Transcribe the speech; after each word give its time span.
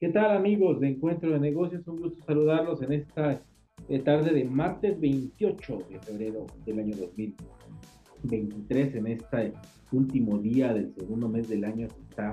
¿Qué 0.00 0.08
tal 0.08 0.36
amigos 0.36 0.80
de 0.80 0.88
Encuentro 0.88 1.30
de 1.30 1.40
Negocios? 1.40 1.86
Un 1.86 2.00
gusto 2.00 2.24
saludarlos 2.24 2.80
en 2.80 2.92
esta 2.92 3.42
eh, 3.88 3.98
tarde 3.98 4.32
de 4.32 4.44
martes 4.44 4.98
28 4.98 5.78
de 5.90 5.98
febrero 6.00 6.46
del 6.64 6.78
año 6.78 6.96
2023, 6.96 8.94
en 8.94 9.06
este 9.08 9.52
último 9.92 10.38
día 10.38 10.72
del 10.72 10.94
segundo 10.94 11.28
mes 11.28 11.50
del 11.50 11.64
año 11.64 11.86
que 11.88 12.00
está 12.08 12.32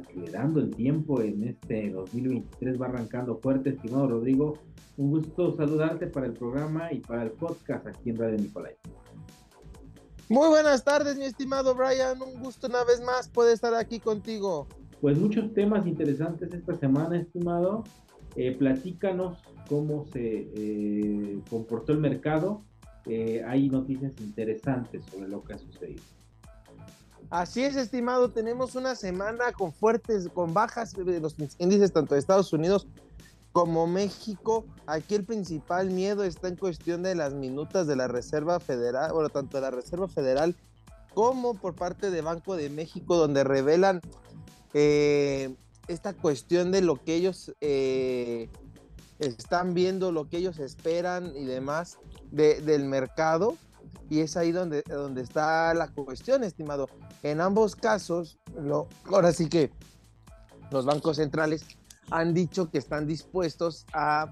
acelerando 0.00 0.60
el 0.60 0.70
tiempo 0.70 1.20
en 1.22 1.42
este 1.42 1.90
2023, 1.90 2.80
va 2.80 2.86
arrancando 2.86 3.38
fuerte, 3.38 3.70
estimado 3.70 4.06
Rodrigo. 4.06 4.58
Un 4.96 5.10
gusto 5.10 5.56
saludarte 5.56 6.06
para 6.06 6.26
el 6.26 6.34
programa 6.34 6.92
y 6.92 7.00
para 7.00 7.24
el 7.24 7.32
podcast 7.32 7.84
aquí 7.88 8.10
en 8.10 8.16
Radio 8.16 8.36
Nicolai. 8.38 8.76
Muy 10.28 10.48
buenas 10.48 10.82
tardes, 10.82 11.16
mi 11.16 11.24
estimado 11.24 11.76
Brian. 11.76 12.20
Un 12.20 12.42
gusto 12.42 12.66
una 12.66 12.82
vez 12.82 13.00
más 13.00 13.28
poder 13.28 13.54
estar 13.54 13.74
aquí 13.74 14.00
contigo. 14.00 14.66
Pues 15.00 15.16
muchos 15.18 15.54
temas 15.54 15.86
interesantes 15.86 16.52
esta 16.52 16.74
semana, 16.74 17.16
estimado. 17.16 17.84
Eh, 18.34 18.56
platícanos 18.58 19.38
cómo 19.68 20.04
se 20.12 20.50
eh, 20.52 21.38
comportó 21.48 21.92
el 21.92 21.98
mercado. 21.98 22.62
Eh, 23.06 23.44
hay 23.46 23.68
noticias 23.68 24.14
interesantes 24.20 25.04
sobre 25.06 25.28
lo 25.28 25.44
que 25.44 25.54
ha 25.54 25.58
sucedido. 25.58 26.02
Así 27.30 27.62
es, 27.62 27.76
estimado. 27.76 28.32
Tenemos 28.32 28.74
una 28.74 28.96
semana 28.96 29.52
con 29.52 29.72
fuertes, 29.72 30.28
con 30.28 30.52
bajas 30.52 30.92
de 30.92 31.20
los 31.20 31.36
índices 31.58 31.92
tanto 31.92 32.14
de 32.14 32.20
Estados 32.20 32.52
Unidos 32.52 32.88
como 33.56 33.86
México, 33.86 34.66
aquí 34.84 35.14
el 35.14 35.24
principal 35.24 35.88
miedo 35.90 36.24
está 36.24 36.48
en 36.48 36.56
cuestión 36.56 37.02
de 37.02 37.14
las 37.14 37.32
minutas 37.32 37.86
de 37.86 37.96
la 37.96 38.06
Reserva 38.06 38.60
Federal, 38.60 39.14
bueno, 39.14 39.30
tanto 39.30 39.56
de 39.56 39.62
la 39.62 39.70
Reserva 39.70 40.08
Federal 40.08 40.54
como 41.14 41.54
por 41.54 41.74
parte 41.74 42.10
de 42.10 42.20
Banco 42.20 42.54
de 42.54 42.68
México, 42.68 43.16
donde 43.16 43.44
revelan 43.44 44.02
eh, 44.74 45.54
esta 45.88 46.12
cuestión 46.12 46.70
de 46.70 46.82
lo 46.82 47.02
que 47.02 47.14
ellos 47.14 47.54
eh, 47.62 48.50
están 49.20 49.72
viendo, 49.72 50.12
lo 50.12 50.28
que 50.28 50.36
ellos 50.36 50.58
esperan 50.58 51.34
y 51.34 51.46
demás 51.46 51.96
del 52.30 52.84
mercado. 52.84 53.56
Y 54.10 54.20
es 54.20 54.36
ahí 54.36 54.52
donde, 54.52 54.82
donde 54.82 55.22
está 55.22 55.72
la 55.72 55.88
cuestión, 55.88 56.44
estimado. 56.44 56.90
En 57.22 57.40
ambos 57.40 57.74
casos, 57.74 58.36
lo, 58.54 58.86
ahora 59.06 59.32
sí 59.32 59.48
que 59.48 59.70
los 60.70 60.84
bancos 60.84 61.16
centrales 61.16 61.64
han 62.10 62.34
dicho 62.34 62.70
que 62.70 62.78
están 62.78 63.06
dispuestos 63.06 63.86
a, 63.92 64.30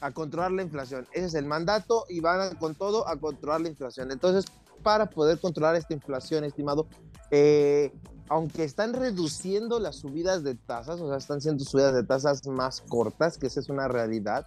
a 0.00 0.10
controlar 0.12 0.52
la 0.52 0.62
inflación. 0.62 1.06
Ese 1.12 1.26
es 1.26 1.34
el 1.34 1.46
mandato 1.46 2.04
y 2.08 2.20
van 2.20 2.54
con 2.56 2.74
todo 2.74 3.08
a 3.08 3.16
controlar 3.16 3.60
la 3.62 3.68
inflación. 3.68 4.10
Entonces, 4.10 4.44
para 4.82 5.06
poder 5.06 5.40
controlar 5.40 5.74
esta 5.74 5.94
inflación, 5.94 6.44
estimado, 6.44 6.86
eh, 7.30 7.92
aunque 8.28 8.64
están 8.64 8.92
reduciendo 8.92 9.78
las 9.78 9.96
subidas 9.96 10.42
de 10.42 10.54
tasas, 10.54 11.00
o 11.00 11.08
sea, 11.08 11.16
están 11.16 11.40
siendo 11.40 11.64
subidas 11.64 11.94
de 11.94 12.04
tasas 12.04 12.46
más 12.46 12.82
cortas, 12.82 13.38
que 13.38 13.46
esa 13.46 13.60
es 13.60 13.68
una 13.68 13.88
realidad, 13.88 14.46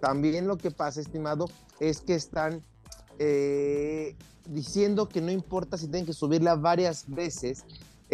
también 0.00 0.46
lo 0.46 0.58
que 0.58 0.70
pasa, 0.70 1.00
estimado, 1.00 1.48
es 1.80 2.00
que 2.00 2.14
están 2.14 2.62
eh, 3.18 4.16
diciendo 4.46 5.08
que 5.08 5.20
no 5.20 5.30
importa 5.30 5.78
si 5.78 5.86
tienen 5.86 6.06
que 6.06 6.12
subirla 6.12 6.56
varias 6.56 7.04
veces, 7.08 7.64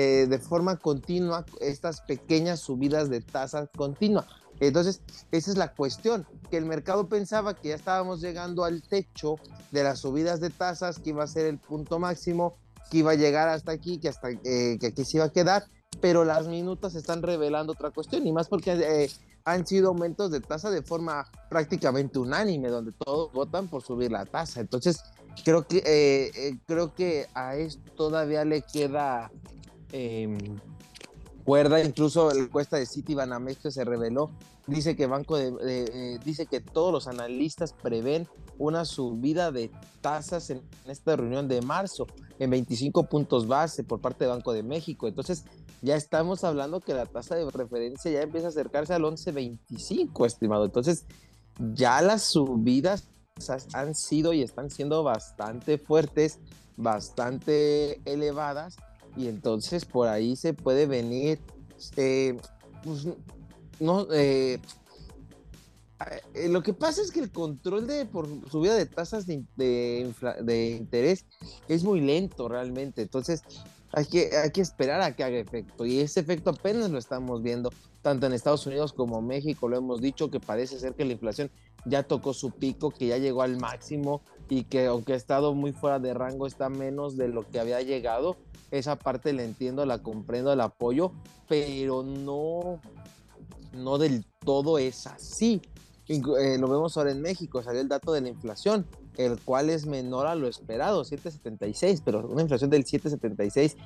eh, 0.01 0.27
de 0.27 0.39
forma 0.39 0.79
continua 0.79 1.45
estas 1.61 2.01
pequeñas 2.01 2.61
subidas 2.61 3.11
de 3.11 3.21
tasas 3.21 3.69
continua. 3.77 4.27
Entonces, 4.59 5.03
esa 5.31 5.51
es 5.51 5.59
la 5.59 5.75
cuestión, 5.75 6.27
que 6.51 6.57
el 6.57 6.65
mercado 6.65 7.07
pensaba 7.07 7.55
que 7.55 7.69
ya 7.69 7.75
estábamos 7.75 8.23
llegando 8.23 8.65
al 8.65 8.83
techo 8.83 9.37
de 9.71 9.83
las 9.83 9.99
subidas 9.99 10.41
de 10.41 10.49
tasas, 10.49 10.99
que 10.99 11.11
iba 11.11 11.23
a 11.23 11.27
ser 11.27 11.45
el 11.45 11.59
punto 11.59 11.99
máximo, 11.99 12.57
que 12.91 12.99
iba 12.99 13.13
a 13.13 13.15
llegar 13.15 13.49
hasta 13.49 13.73
aquí, 13.73 13.99
que 13.99 14.09
hasta 14.09 14.31
eh, 14.31 14.79
que 14.81 14.87
aquí 14.87 15.05
se 15.05 15.19
iba 15.19 15.27
a 15.27 15.33
quedar, 15.33 15.65
pero 16.01 16.25
las 16.25 16.47
minutas 16.47 16.95
están 16.95 17.23
revelando 17.23 17.73
otra 17.73 17.91
cuestión, 17.91 18.27
y 18.27 18.33
más 18.33 18.49
porque 18.49 18.73
eh, 18.73 19.11
han 19.45 19.67
sido 19.67 19.89
aumentos 19.89 20.31
de 20.31 20.41
tasa 20.41 20.71
de 20.71 20.83
forma 20.83 21.27
prácticamente 21.51 22.19
unánime, 22.19 22.69
donde 22.69 22.93
todos 22.93 23.33
votan 23.35 23.69
por 23.69 23.83
subir 23.83 24.11
la 24.11 24.25
tasa. 24.25 24.61
Entonces, 24.61 25.03
creo 25.45 25.67
que, 25.67 26.59
creo 26.67 26.95
que 26.95 27.27
a 27.35 27.57
esto 27.57 27.91
todavía 27.97 28.45
le 28.45 28.63
queda 28.63 29.31
eh, 29.93 30.37
cuerda, 31.45 31.83
incluso 31.83 32.31
la 32.33 32.41
encuesta 32.41 32.77
de 32.77 32.87
City 32.87 33.15
Banamex 33.15 33.59
que 33.59 33.71
se 33.71 33.85
reveló, 33.85 34.31
dice 34.67 34.95
que 34.95 35.07
Banco 35.07 35.37
de, 35.37 35.53
eh, 35.63 36.19
dice 36.25 36.47
que 36.47 36.61
todos 36.61 36.93
los 36.93 37.09
analistas 37.09 37.73
prevén 37.73 38.29
una 38.59 38.85
subida 38.85 39.51
de 39.51 39.71
tasas 40.01 40.51
en, 40.51 40.63
esta 40.87 41.17
reunión 41.17 41.49
de 41.49 41.63
marzo 41.63 42.07
en 42.39 42.51
25 42.51 43.05
puntos 43.05 43.49
base 43.49 43.85
por 43.85 44.01
parte 44.01 44.25
de 44.25 44.31
Banco 44.31 44.53
de 44.53 44.63
México. 44.63 45.09
Entonces, 45.09 45.45
ya 45.83 45.97
estamos 45.97 46.45
hablando 46.45 46.81
que 46.81 46.95
la 46.95 47.07
tasa 47.07 47.35
de 47.35 47.51
referencia 47.51 48.11
ya 48.11 48.23
empieza 48.23 48.49
a 48.49 48.51
acercarse 48.51 48.95
al 48.95 49.03
11.25, 49.03 50.27
estimado. 50.27 50.67
Entonces, 50.67 51.07
ya 51.75 52.01
las 52.03 52.23
subidas 52.23 53.09
han 53.73 53.95
sido 53.95 54.35
y 54.35 54.43
están 54.43 54.71
siendo 54.71 55.03
bastante 55.03 55.79
fuertes, 55.79 56.39
bastante 56.77 58.01
elevadas 58.05 58.77
y 59.17 59.29
entonces 59.29 59.85
por 59.85 60.09
ahí 60.09 60.37
se 60.37 60.55
puede 60.55 60.87
venir, 60.87 61.39
eh, 61.97 62.39
pues, 62.85 63.07
no, 63.79 64.07
eh, 64.13 64.59
eh, 66.35 66.49
lo 66.49 66.63
que 66.63 66.73
pasa 66.73 67.03
es 67.03 67.11
que 67.11 67.21
el 67.21 67.31
control 67.31 67.87
de 67.87 68.07
por 68.07 68.27
subida 68.51 68.75
de 68.75 68.87
tasas 68.87 69.27
de, 69.27 69.45
de, 69.57 70.71
interés 70.71 71.27
es 71.69 71.85
muy 71.85 72.01
lento 72.01 72.49
realmente, 72.49 73.03
entonces 73.03 73.43
hay 73.93 74.07
que, 74.07 74.31
hay 74.37 74.51
que 74.51 74.61
esperar 74.61 75.03
a 75.03 75.15
que 75.15 75.25
haga 75.25 75.39
efecto 75.39 75.85
y 75.85 76.01
ese 76.01 76.21
efecto 76.21 76.51
apenas 76.51 76.91
lo 76.91 76.99
estamos 76.99 77.43
viendo 77.43 77.71
tanto 78.03 78.27
en 78.27 78.33
Estados 78.33 78.67
Unidos 78.67 78.93
como 78.93 79.21
México, 79.21 79.69
lo 79.69 79.77
hemos 79.77 80.01
dicho 80.01 80.31
que 80.31 80.41
parece 80.41 80.79
ser 80.79 80.95
que 80.95 81.05
la 81.05 81.13
inflación 81.13 81.51
ya 81.85 82.03
tocó 82.03 82.33
su 82.33 82.51
pico, 82.51 82.91
que 82.91 83.09
ya 83.09 83.19
llegó 83.19 83.43
al 83.43 83.59
máximo 83.59 84.23
y 84.51 84.65
que 84.65 84.87
aunque 84.87 85.15
ha 85.15 85.17
estado 85.17 85.55
muy 85.55 85.73
fuera 85.73 85.99
de 85.99 86.13
rango 86.13 86.47
está 86.47 86.69
menos 86.69 87.17
de 87.17 87.29
lo 87.29 87.49
que 87.49 87.61
había 87.61 87.81
llegado 87.81 88.37
esa 88.71 88.97
parte 88.97 89.33
la 89.33 89.43
entiendo, 89.43 89.85
la 89.85 89.99
comprendo, 89.99 90.53
el 90.53 90.61
apoyo, 90.61 91.13
pero 91.49 92.03
no, 92.03 92.81
no 93.73 93.99
del 93.99 94.25
todo 94.45 94.79
es 94.79 95.07
así. 95.07 95.61
Eh, 96.09 96.59
lo 96.59 96.69
vemos 96.69 96.97
ahora 96.97 97.13
en 97.13 97.23
México, 97.23 97.63
salió 97.63 97.81
el 97.81 97.89
dato 97.89 98.13
de 98.13 98.21
la 98.21 98.29
inflación, 98.29 98.87
el 99.17 99.41
cual 99.41 99.71
es 99.71 99.87
menor 99.87 100.27
a 100.27 100.35
lo 100.35 100.49
esperado, 100.49 101.05
7.76, 101.05 102.03
pero 102.05 102.27
una 102.27 102.43
inflación 102.43 102.71
del 102.71 102.85
7.76 102.85 103.77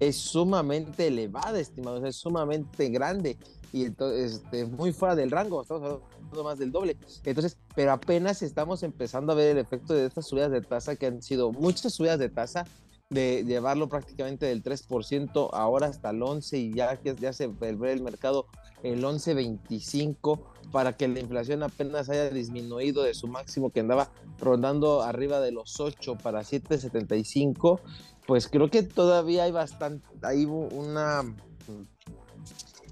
es 0.00 0.16
sumamente 0.16 1.06
elevada, 1.06 1.60
estimado, 1.60 2.04
es 2.04 2.16
sumamente 2.16 2.88
grande 2.88 3.38
y 3.72 3.84
entonces 3.84 4.42
este, 4.42 4.66
muy 4.66 4.92
fuera 4.92 5.14
del 5.14 5.30
rango, 5.30 5.62
estamos 5.62 5.82
hablando 5.82 6.44
más 6.44 6.58
del 6.58 6.72
doble. 6.72 6.96
Entonces, 7.24 7.56
pero 7.74 7.92
apenas 7.92 8.42
estamos 8.42 8.82
empezando 8.82 9.32
a 9.32 9.36
ver 9.36 9.52
el 9.52 9.58
efecto 9.58 9.94
de 9.94 10.06
estas 10.06 10.26
subidas 10.26 10.50
de 10.50 10.62
tasa 10.62 10.96
que 10.96 11.06
han 11.06 11.22
sido 11.22 11.52
muchas 11.52 11.92
subidas 11.92 12.18
de 12.18 12.30
tasa 12.30 12.64
de 13.10 13.44
llevarlo 13.44 13.88
prácticamente 13.88 14.46
del 14.46 14.62
3% 14.62 15.50
ahora 15.52 15.88
hasta 15.88 16.10
el 16.10 16.22
11 16.22 16.58
y 16.58 16.74
ya 16.74 16.96
ya 17.02 17.32
se 17.32 17.48
ve 17.48 17.70
el 17.92 18.02
mercado 18.02 18.46
el 18.84 19.02
11.25 19.02 20.40
para 20.70 20.96
que 20.96 21.08
la 21.08 21.18
inflación 21.18 21.64
apenas 21.64 22.08
haya 22.08 22.30
disminuido 22.30 23.02
de 23.02 23.14
su 23.14 23.26
máximo 23.26 23.70
que 23.70 23.80
andaba 23.80 24.10
rondando 24.38 25.02
arriba 25.02 25.40
de 25.40 25.50
los 25.50 25.80
8 25.80 26.18
para 26.22 26.42
7.75 26.42 27.80
pues 28.30 28.46
creo 28.46 28.70
que 28.70 28.84
todavía 28.84 29.42
hay 29.42 29.50
bastante 29.50 30.06
hay 30.22 30.44
una 30.44 31.24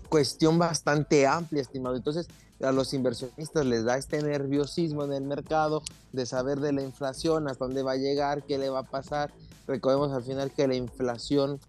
cuestión 0.09 0.59
bastante 0.59 1.28
amplia 1.28 1.62
estimado 1.62 1.94
entonces 1.94 2.26
a 2.60 2.72
los 2.72 2.93
inversionistas 2.93 3.65
les 3.65 3.84
da 3.84 3.97
este 3.97 4.21
nerviosismo 4.21 5.04
en 5.04 5.12
el 5.12 5.22
mercado 5.22 5.84
de 6.12 6.27
saber 6.27 6.59
de 6.59 6.72
la 6.72 6.82
inflación, 6.82 7.47
hasta 7.47 7.66
dónde 7.66 7.84
va 7.84 7.93
a 7.93 7.97
llegar, 7.97 8.43
qué 8.43 8.59
le 8.59 8.69
va 8.69 8.81
a 8.81 8.82
pasar. 8.82 9.32
Recordemos 9.69 10.10
al 10.10 10.25
final 10.25 10.50
que 10.50 10.66
la 10.66 10.75
inflación 10.75 11.60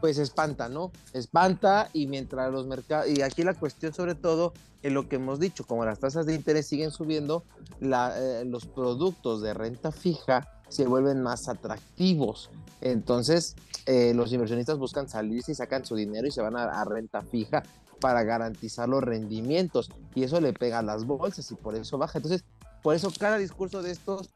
pues 0.00 0.16
espanta, 0.16 0.70
¿no? 0.70 0.90
Espanta 1.12 1.90
y 1.92 2.06
mientras 2.06 2.50
los 2.50 2.66
mercados, 2.66 3.10
y 3.10 3.20
aquí 3.20 3.42
la 3.42 3.52
cuestión 3.52 3.92
sobre 3.92 4.14
todo 4.14 4.54
en 4.82 4.94
lo 4.94 5.10
que 5.10 5.16
hemos 5.16 5.40
dicho, 5.40 5.66
como 5.66 5.84
las 5.84 5.98
tasas 5.98 6.24
de 6.24 6.34
interés 6.34 6.66
siguen 6.66 6.90
subiendo, 6.90 7.44
eh, 7.82 8.44
los 8.46 8.64
productos 8.64 9.42
de 9.42 9.52
renta 9.52 9.92
fija 9.92 10.48
se 10.70 10.86
vuelven 10.86 11.22
más 11.22 11.48
atractivos. 11.48 12.48
Entonces, 12.80 13.56
eh, 13.84 14.14
los 14.14 14.32
inversionistas 14.32 14.78
buscan 14.78 15.06
salirse 15.06 15.52
y 15.52 15.54
sacan 15.54 15.84
su 15.84 15.94
dinero 15.94 16.26
y 16.26 16.30
se 16.30 16.40
van 16.40 16.56
a 16.56 16.82
renta 16.86 17.20
fija 17.20 17.62
para 18.00 18.24
garantizar 18.24 18.88
los 18.88 19.02
rendimientos 19.02 19.90
y 20.14 20.24
eso 20.24 20.40
le 20.40 20.52
pega 20.52 20.78
a 20.78 20.82
las 20.82 21.04
bolsas 21.04 21.50
y 21.50 21.54
por 21.54 21.76
eso 21.76 21.98
baja. 21.98 22.18
Entonces, 22.18 22.44
por 22.82 22.94
eso 22.94 23.12
cada 23.16 23.36
discurso 23.36 23.82
de 23.82 23.90
estos 23.90 24.30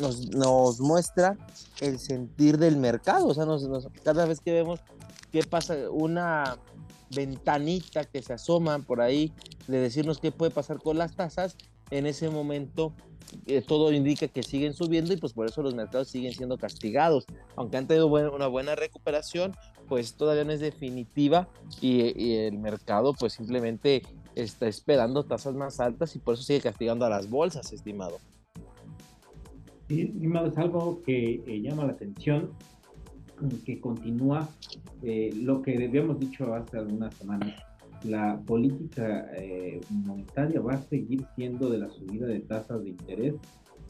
nos, 0.00 0.28
nos, 0.30 0.80
muestra 0.80 1.36
el 1.80 2.00
sentir 2.00 2.58
del 2.58 2.76
mercado. 2.76 3.28
O 3.28 3.34
sea, 3.34 3.46
cada 4.02 4.26
vez 4.26 4.40
que 4.40 4.52
vemos 4.52 4.80
qué 5.30 5.44
pasa, 5.44 5.76
una 5.90 6.58
ventanita 7.14 8.04
que 8.04 8.20
se 8.22 8.32
asoma 8.32 8.80
por 8.80 9.00
ahí 9.00 9.32
de 9.68 9.78
decirnos 9.78 10.18
qué 10.18 10.32
puede 10.32 10.50
pasar 10.50 10.78
con 10.78 10.98
las 10.98 11.14
tasas, 11.14 11.56
en 11.90 12.06
ese 12.06 12.30
momento 12.30 12.94
eh, 13.46 13.62
todo 13.62 13.92
indica 13.92 14.28
que 14.28 14.42
siguen 14.42 14.74
subiendo 14.74 15.12
y 15.12 15.16
pues 15.16 15.32
por 15.32 15.46
eso 15.46 15.62
los 15.62 15.74
mercados 15.74 16.08
siguen 16.08 16.32
siendo 16.32 16.58
castigados. 16.58 17.26
Aunque 17.56 17.76
han 17.76 17.86
tenido 17.86 18.06
una 18.06 18.46
buena 18.46 18.74
recuperación, 18.74 19.52
pues 19.88 20.14
todavía 20.14 20.44
no 20.44 20.52
es 20.52 20.60
definitiva 20.60 21.48
y, 21.80 22.34
el 22.34 22.58
mercado 22.58 23.14
pues 23.18 23.34
simplemente 23.34 24.02
está 24.34 24.66
esperando 24.66 25.24
tasas 25.24 25.54
más 25.54 25.80
altas 25.80 26.14
y 26.16 26.18
por 26.18 26.34
eso 26.34 26.42
sigue 26.42 26.60
castigando 26.60 27.04
a 27.04 27.10
las 27.10 27.28
bolsas, 27.28 27.72
estimado. 27.72 28.18
Sí, 29.88 30.02
estimado, 30.02 30.46
es 30.46 30.58
algo 30.58 31.02
que 31.02 31.42
eh, 31.46 31.60
llama 31.60 31.84
la 31.84 31.92
atención, 31.92 32.52
que 33.64 33.80
continúa 33.80 34.48
eh, 35.02 35.30
lo 35.34 35.62
que 35.62 35.74
habíamos 35.84 36.20
dicho 36.20 36.54
hace 36.54 36.78
algunas 36.78 37.12
semanas 37.14 37.54
la 38.04 38.40
política 38.40 39.30
eh, 39.36 39.80
monetaria 39.90 40.60
va 40.60 40.74
a 40.74 40.82
seguir 40.82 41.24
siendo 41.36 41.70
de 41.70 41.78
la 41.78 41.88
subida 41.88 42.26
de 42.26 42.40
tasas 42.40 42.82
de 42.82 42.90
interés 42.90 43.34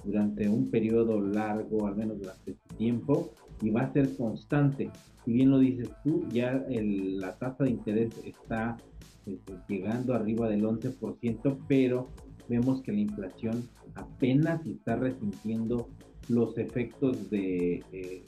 durante 0.04 0.48
un 0.48 0.70
periodo 0.70 1.20
largo, 1.20 1.86
al 1.86 1.96
menos 1.96 2.18
durante 2.18 2.52
este 2.52 2.74
tiempo, 2.76 3.32
y 3.60 3.70
va 3.70 3.82
a 3.82 3.92
ser 3.92 4.16
constante. 4.16 4.90
Si 5.24 5.32
bien 5.32 5.50
lo 5.50 5.58
dices 5.58 5.90
tú, 6.02 6.26
ya 6.30 6.64
la 6.68 7.32
tasa 7.38 7.64
de 7.64 7.70
interés 7.70 8.12
está 8.24 8.76
este, 9.24 9.54
llegando 9.68 10.14
arriba 10.14 10.48
del 10.48 10.64
11%, 10.64 11.58
pero 11.68 12.08
vemos 12.48 12.82
que 12.82 12.92
la 12.92 13.00
inflación 13.00 13.68
apenas 13.94 14.66
está 14.66 14.96
resintiendo 14.96 15.88
los 16.28 16.58
efectos 16.58 17.30
de, 17.30 18.24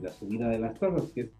la 0.00 0.12
subida 0.12 0.48
de 0.48 0.58
las 0.58 0.78
tasas, 0.78 1.10
que 1.12 1.22
es 1.22 1.30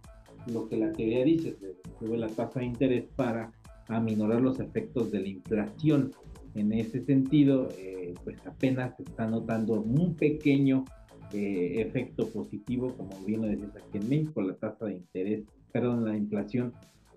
lo 0.53 0.69
que 0.69 0.77
la 0.77 0.93
teoría 0.93 1.25
dice, 1.25 1.57
sube 1.99 2.17
la 2.17 2.29
tasa 2.29 2.61
de 2.61 2.67
interés 2.67 3.05
para 3.17 3.53
a 3.89 4.01
minorar 4.01 4.41
los 4.41 4.61
efectos 4.61 5.11
de 5.11 5.21
la 5.21 5.29
inflación. 5.29 6.13
En 6.55 6.73
ese 6.73 7.05
sentido, 7.05 7.69
eh, 7.79 8.15
pues 8.25 8.39
apenas 8.47 8.97
se 8.97 9.03
está 9.03 9.27
notando 9.27 9.81
un 9.81 10.15
pequeño 10.15 10.85
eh, 11.33 11.81
efecto 11.81 12.29
positivo, 12.29 12.95
como 12.97 13.19
bien 13.25 13.43
lo 13.43 13.49
decías 13.49 13.77
aquí 13.77 13.99
en 13.99 14.09
México, 14.09 14.43
la 14.43 14.55
tasa 14.55 14.87
de 14.87 14.95
interés, 14.95 15.45
perdón, 15.73 16.05
la 16.05 16.17
inflación 16.17 16.73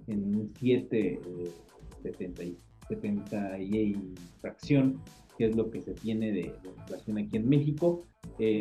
en 0.08 0.52
7,70 0.54 0.88
eh, 0.92 2.56
70 2.90 3.60
y 3.60 3.96
fracción, 4.42 5.00
que 5.38 5.46
es 5.46 5.56
lo 5.56 5.70
que 5.70 5.82
se 5.82 5.94
tiene 5.94 6.32
de, 6.32 6.56
inflación 6.78 7.18
aquí 7.20 7.38
en 7.38 7.48
México, 7.48 8.08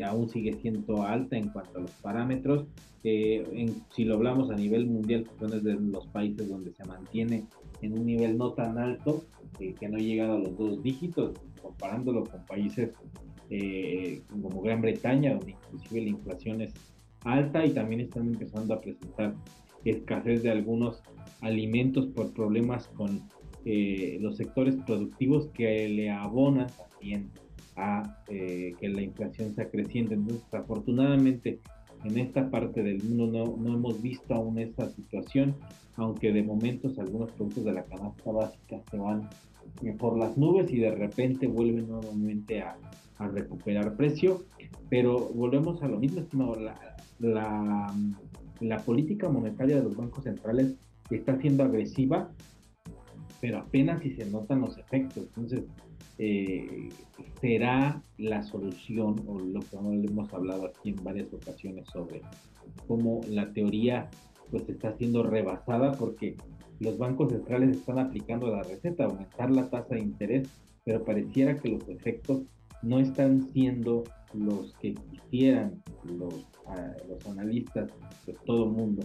aún 0.04 0.28
sigue 0.28 0.54
siendo 0.54 1.02
alta 1.02 1.36
en 1.36 1.48
cuanto 1.50 1.78
a 1.78 1.82
los 1.82 1.90
parámetros. 1.92 2.66
En, 3.04 3.76
si 3.94 4.04
lo 4.04 4.14
hablamos 4.14 4.50
a 4.50 4.56
nivel 4.56 4.86
mundial, 4.86 5.24
es 5.40 5.64
de 5.64 5.74
los 5.74 6.06
países 6.08 6.48
donde 6.48 6.72
se 6.72 6.84
mantiene 6.84 7.44
en 7.80 7.98
un 7.98 8.06
nivel 8.06 8.36
no 8.36 8.52
tan 8.52 8.78
alto, 8.78 9.24
eh, 9.60 9.74
que 9.78 9.88
no 9.88 9.96
ha 9.96 10.00
llegado 10.00 10.34
a 10.34 10.38
los 10.38 10.56
dos 10.56 10.82
dígitos, 10.82 11.32
comparándolo 11.62 12.24
con 12.24 12.44
países 12.46 12.90
eh, 13.50 14.20
como 14.30 14.60
Gran 14.62 14.80
Bretaña, 14.80 15.34
donde 15.34 15.52
inclusive 15.52 16.02
la 16.02 16.08
inflación 16.08 16.60
es 16.60 16.74
alta 17.24 17.64
y 17.64 17.70
también 17.70 18.02
están 18.02 18.28
empezando 18.28 18.74
a 18.74 18.80
presentar 18.80 19.34
escasez 19.84 20.42
de 20.42 20.50
algunos 20.50 21.02
alimentos 21.40 22.06
por 22.06 22.32
problemas 22.32 22.88
con 22.88 23.22
eh, 23.64 24.18
los 24.20 24.36
sectores 24.36 24.76
productivos 24.86 25.48
que 25.48 25.88
le 25.88 26.10
abonan 26.10 26.66
también 26.90 27.30
a 27.78 28.22
que 28.26 28.76
la 28.80 29.02
inflación 29.02 29.54
sea 29.54 29.70
creciente. 29.70 30.14
Entonces, 30.14 30.52
afortunadamente, 30.52 31.60
en 32.04 32.18
esta 32.18 32.50
parte 32.50 32.82
del 32.82 33.02
mundo 33.02 33.26
no, 33.26 33.56
no 33.56 33.74
hemos 33.74 34.02
visto 34.02 34.34
aún 34.34 34.58
esta 34.58 34.88
situación 34.90 35.54
aunque 35.98 36.32
de 36.32 36.42
momentos 36.42 36.98
algunos 36.98 37.32
productos 37.32 37.64
de 37.64 37.72
la 37.72 37.84
canasta 37.84 38.30
básica 38.30 38.80
se 38.90 38.96
van 38.96 39.28
eh, 39.82 39.92
por 39.92 40.16
las 40.16 40.38
nubes 40.38 40.72
y 40.72 40.78
de 40.78 40.92
repente 40.92 41.46
vuelven 41.46 41.88
nuevamente 41.88 42.62
a, 42.62 42.76
recuperar 43.32 43.96
precio. 43.96 44.44
Pero 44.88 45.18
volvemos 45.18 45.82
a 45.82 45.88
lo 45.88 45.98
mismo, 45.98 46.20
estimado. 46.20 46.54
La, 46.54 47.92
la, 48.60 48.76
política 48.84 49.28
monetaria 49.28 49.74
de 49.74 49.82
los 49.82 49.96
bancos 49.96 50.22
centrales 50.22 50.76
está 51.10 51.36
siendo 51.40 51.64
agresiva, 51.64 52.30
pero 53.40 53.58
apenas 53.58 54.00
si 54.02 54.12
se 54.12 54.24
notan 54.30 54.60
los 54.60 54.78
efectos. 54.78 55.24
Entonces, 55.34 55.64
eh, 56.18 56.88
será 57.40 58.02
la 58.16 58.42
solución, 58.42 59.16
o 59.26 59.38
lo 59.38 59.60
que 59.60 59.76
hemos 59.76 60.32
hablado 60.34 60.66
aquí 60.66 60.90
en 60.90 61.04
varias 61.04 61.32
ocasiones 61.32 61.86
sobre 61.92 62.22
cómo 62.86 63.20
la 63.28 63.52
teoría 63.52 64.10
pues 64.50 64.68
está 64.68 64.96
siendo 64.96 65.22
rebasada 65.22 65.92
porque 65.92 66.36
los 66.80 66.98
bancos 66.98 67.30
centrales 67.30 67.76
están 67.76 67.98
aplicando 67.98 68.48
la 68.48 68.62
receta, 68.62 69.04
aumentar 69.04 69.50
la 69.50 69.68
tasa 69.68 69.94
de 69.94 70.00
interés, 70.00 70.48
pero 70.84 71.04
pareciera 71.04 71.56
que 71.56 71.68
los 71.70 71.88
efectos 71.88 72.42
no 72.82 72.98
están 72.98 73.48
siendo 73.52 74.04
los 74.34 74.74
que 74.74 74.94
quisieran 74.94 75.82
los, 76.04 76.46
ah, 76.66 76.92
los 77.08 77.26
analistas 77.26 77.90
de 78.26 78.34
todo 78.46 78.64
el 78.64 78.70
mundo, 78.70 79.04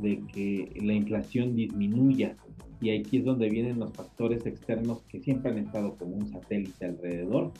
de 0.00 0.22
que 0.32 0.72
la 0.82 0.94
inflación 0.94 1.54
disminuya. 1.54 2.36
Y 2.80 2.90
aquí 2.90 3.18
es 3.18 3.24
donde 3.24 3.50
vienen 3.50 3.78
los 3.78 3.92
factores 3.92 4.46
externos 4.46 5.02
que 5.08 5.20
siempre 5.20 5.50
han 5.50 5.58
estado 5.58 5.96
como 5.96 6.16
un 6.16 6.28
satélite 6.28 6.86
alrededor 6.86 7.52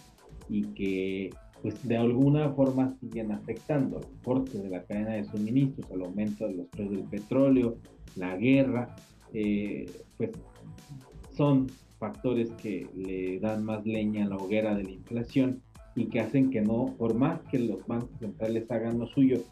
y 0.49 0.63
que 0.75 1.31
pues 1.63 1.87
de 1.87 1.97
alguna 1.97 2.51
forma 2.53 2.97
siguen 3.01 3.33
afectando 3.33 3.99
el 3.99 4.23
corte 4.25 4.59
de 4.59 4.71
la 4.71 4.83
cadena 4.85 5.11
de 5.11 5.25
suministros, 5.25 5.91
el 5.91 6.03
aumento 6.03 6.47
de 6.47 6.55
los 6.55 6.67
precios 6.69 6.97
del 6.97 7.05
petróleo, 7.05 7.77
la 8.17 8.37
guerra, 8.37 8.97
eh, 9.33 9.91
pues 10.17 10.31
son 11.37 11.67
factores 11.99 12.51
que 12.53 12.89
le 12.95 13.39
dan 13.41 13.65
más 13.65 13.85
leña 13.85 14.25
a 14.25 14.29
la 14.29 14.37
hoguera 14.37 14.75
de 14.75 14.85
la 14.85 14.91
inflación 14.91 15.61
y 15.95 16.07
que 16.07 16.21
hacen 16.21 16.51
que 16.51 16.63
no, 16.63 16.95
por 16.97 17.15
más 17.15 17.41
que 17.51 17.59
los 17.59 17.87
bancos 17.87 18.19
centrales 18.19 18.71
hagan 18.71 18.99
lo 18.99 19.07
suyo, 19.07 19.43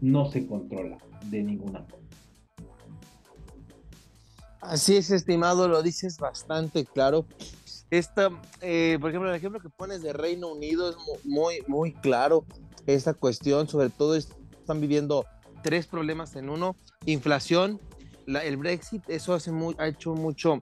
no 0.00 0.26
se 0.26 0.46
controla 0.46 0.98
de 1.30 1.42
ninguna 1.42 1.82
forma. 1.82 2.05
Así 4.60 4.96
es, 4.96 5.10
estimado, 5.10 5.68
lo 5.68 5.82
dices 5.82 6.18
bastante 6.18 6.84
claro. 6.84 7.26
Esta, 7.90 8.30
eh, 8.60 8.98
por 9.00 9.10
ejemplo, 9.10 9.30
el 9.30 9.36
ejemplo 9.36 9.60
que 9.60 9.68
pones 9.68 10.02
de 10.02 10.12
Reino 10.12 10.48
Unido 10.48 10.90
es 10.90 10.96
muy, 11.24 11.62
muy 11.68 11.92
claro. 11.92 12.44
Esta 12.86 13.14
cuestión, 13.14 13.68
sobre 13.68 13.90
todo, 13.90 14.16
están 14.16 14.80
viviendo 14.80 15.24
tres 15.62 15.86
problemas 15.86 16.34
en 16.36 16.48
uno: 16.48 16.76
inflación, 17.04 17.80
el 18.26 18.56
Brexit, 18.56 19.08
eso 19.08 19.34
hace 19.34 19.52
ha 19.78 19.86
hecho 19.86 20.14
mucho 20.14 20.60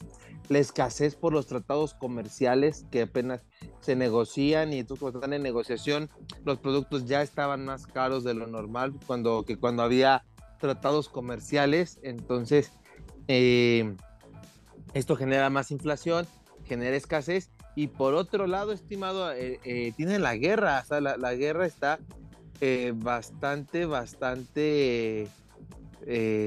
la 0.48 0.58
escasez 0.58 1.14
por 1.14 1.32
los 1.32 1.46
tratados 1.46 1.94
comerciales 1.94 2.84
que 2.90 3.02
apenas 3.02 3.40
se 3.80 3.96
negocian 3.96 4.72
y 4.72 4.80
entonces 4.80 5.00
cuando 5.00 5.18
están 5.20 5.32
en 5.32 5.42
negociación 5.42 6.10
los 6.44 6.58
productos 6.58 7.06
ya 7.06 7.22
estaban 7.22 7.64
más 7.64 7.86
caros 7.86 8.24
de 8.24 8.34
lo 8.34 8.46
normal 8.46 8.92
cuando 9.06 9.44
que 9.44 9.56
cuando 9.56 9.82
había 9.82 10.24
tratados 10.60 11.08
comerciales 11.08 11.98
entonces 12.02 12.72
eh, 13.28 13.94
esto 14.94 15.16
genera 15.16 15.50
más 15.50 15.70
inflación 15.70 16.26
genera 16.64 16.96
escasez. 16.96 17.50
Y 17.76 17.88
por 17.88 18.14
otro 18.14 18.46
lado, 18.46 18.72
estimado, 18.72 19.32
eh, 19.32 19.60
eh, 19.64 19.92
tiene 19.96 20.18
la 20.18 20.36
guerra, 20.36 20.80
o 20.82 20.86
sea, 20.86 21.00
la, 21.00 21.34
guerra 21.34 21.66
está 21.66 21.98
eh, 22.60 22.92
bastante, 22.94 23.86
bastante 23.86 25.28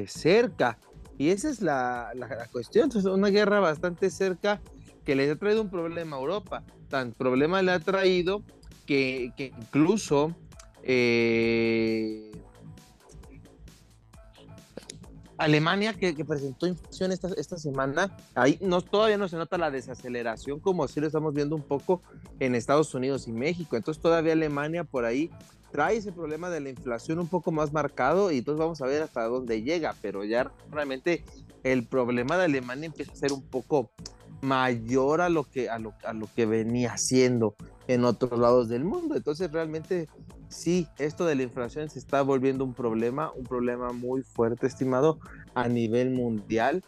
cerca. 0.07 0.77
Y 1.17 1.29
esa 1.29 1.49
es 1.49 1.61
la, 1.61 2.11
cuestión, 2.51 2.89
es 2.95 3.03
una 3.05 3.29
guerra 3.29 3.59
bastante 3.59 4.09
cerca 4.09 4.61
que 5.03 5.15
le 5.15 5.29
ha 5.29 5.35
traído 5.35 5.61
un 5.61 5.69
problema 5.69 6.15
a 6.15 6.19
Europa. 6.19 6.63
Tan 6.89 7.11
problema 7.11 7.61
le 7.61 7.71
ha 7.71 7.79
traído 7.79 8.43
que 8.85 9.33
incluso 9.37 10.33
Alemania 15.37 15.93
que, 15.93 16.13
presentó 16.25 16.67
inflación 16.67 17.11
esta, 17.11 17.29
esta, 17.37 17.57
semana, 17.57 18.15
ahí 18.33 18.57
no, 18.61 18.81
todavía 18.81 19.17
no 19.17 19.27
se 19.27 19.37
nota 19.37 19.57
la 19.57 19.69
desaceleración 19.69 20.59
como 20.59 20.83
así 20.83 20.99
lo 20.99 21.07
estamos 21.07 21.33
viendo 21.33 21.55
un 21.55 21.61
poco 21.61 22.01
en 22.39 22.55
Estados 22.55 22.93
Unidos 22.93 23.27
y 23.27 23.31
México. 23.31 23.75
Entonces 23.75 24.01
todavía 24.01 24.33
Alemania 24.33 24.83
por 24.83 25.05
ahí 25.05 25.29
trae 25.71 25.97
ese 25.97 26.11
problema 26.11 26.49
de 26.49 26.59
la 26.59 26.69
inflación 26.69 27.19
un 27.19 27.27
poco 27.27 27.51
más 27.51 27.71
marcado 27.71 28.31
y 28.31 28.39
entonces 28.39 28.59
vamos 28.59 28.81
a 28.81 28.87
ver 28.87 29.03
hasta 29.03 29.23
dónde 29.25 29.61
llega, 29.61 29.95
pero 30.01 30.23
ya 30.23 30.51
realmente 30.71 31.23
el 31.63 31.85
problema 31.85 32.37
de 32.37 32.45
Alemania 32.45 32.87
empieza 32.87 33.11
a 33.11 33.15
ser 33.15 33.31
un 33.31 33.43
poco 33.43 33.91
mayor 34.41 35.21
a 35.21 35.29
lo 35.29 35.43
que, 35.43 35.69
a 35.69 35.79
lo, 35.79 35.93
a 36.03 36.13
lo 36.13 36.27
que 36.35 36.45
venía 36.45 36.97
siendo 36.97 37.55
en 37.87 38.05
otros 38.05 38.39
lados 38.39 38.69
del 38.69 38.83
mundo. 38.83 39.15
Entonces 39.15 39.51
realmente 39.51 40.07
sí, 40.49 40.87
esto 40.97 41.25
de 41.25 41.35
la 41.35 41.43
inflación 41.43 41.89
se 41.89 41.99
está 41.99 42.21
volviendo 42.21 42.63
un 42.63 42.73
problema, 42.73 43.31
un 43.31 43.43
problema 43.43 43.91
muy 43.91 44.23
fuerte, 44.23 44.67
estimado, 44.67 45.19
a 45.55 45.67
nivel 45.67 46.11
mundial. 46.11 46.83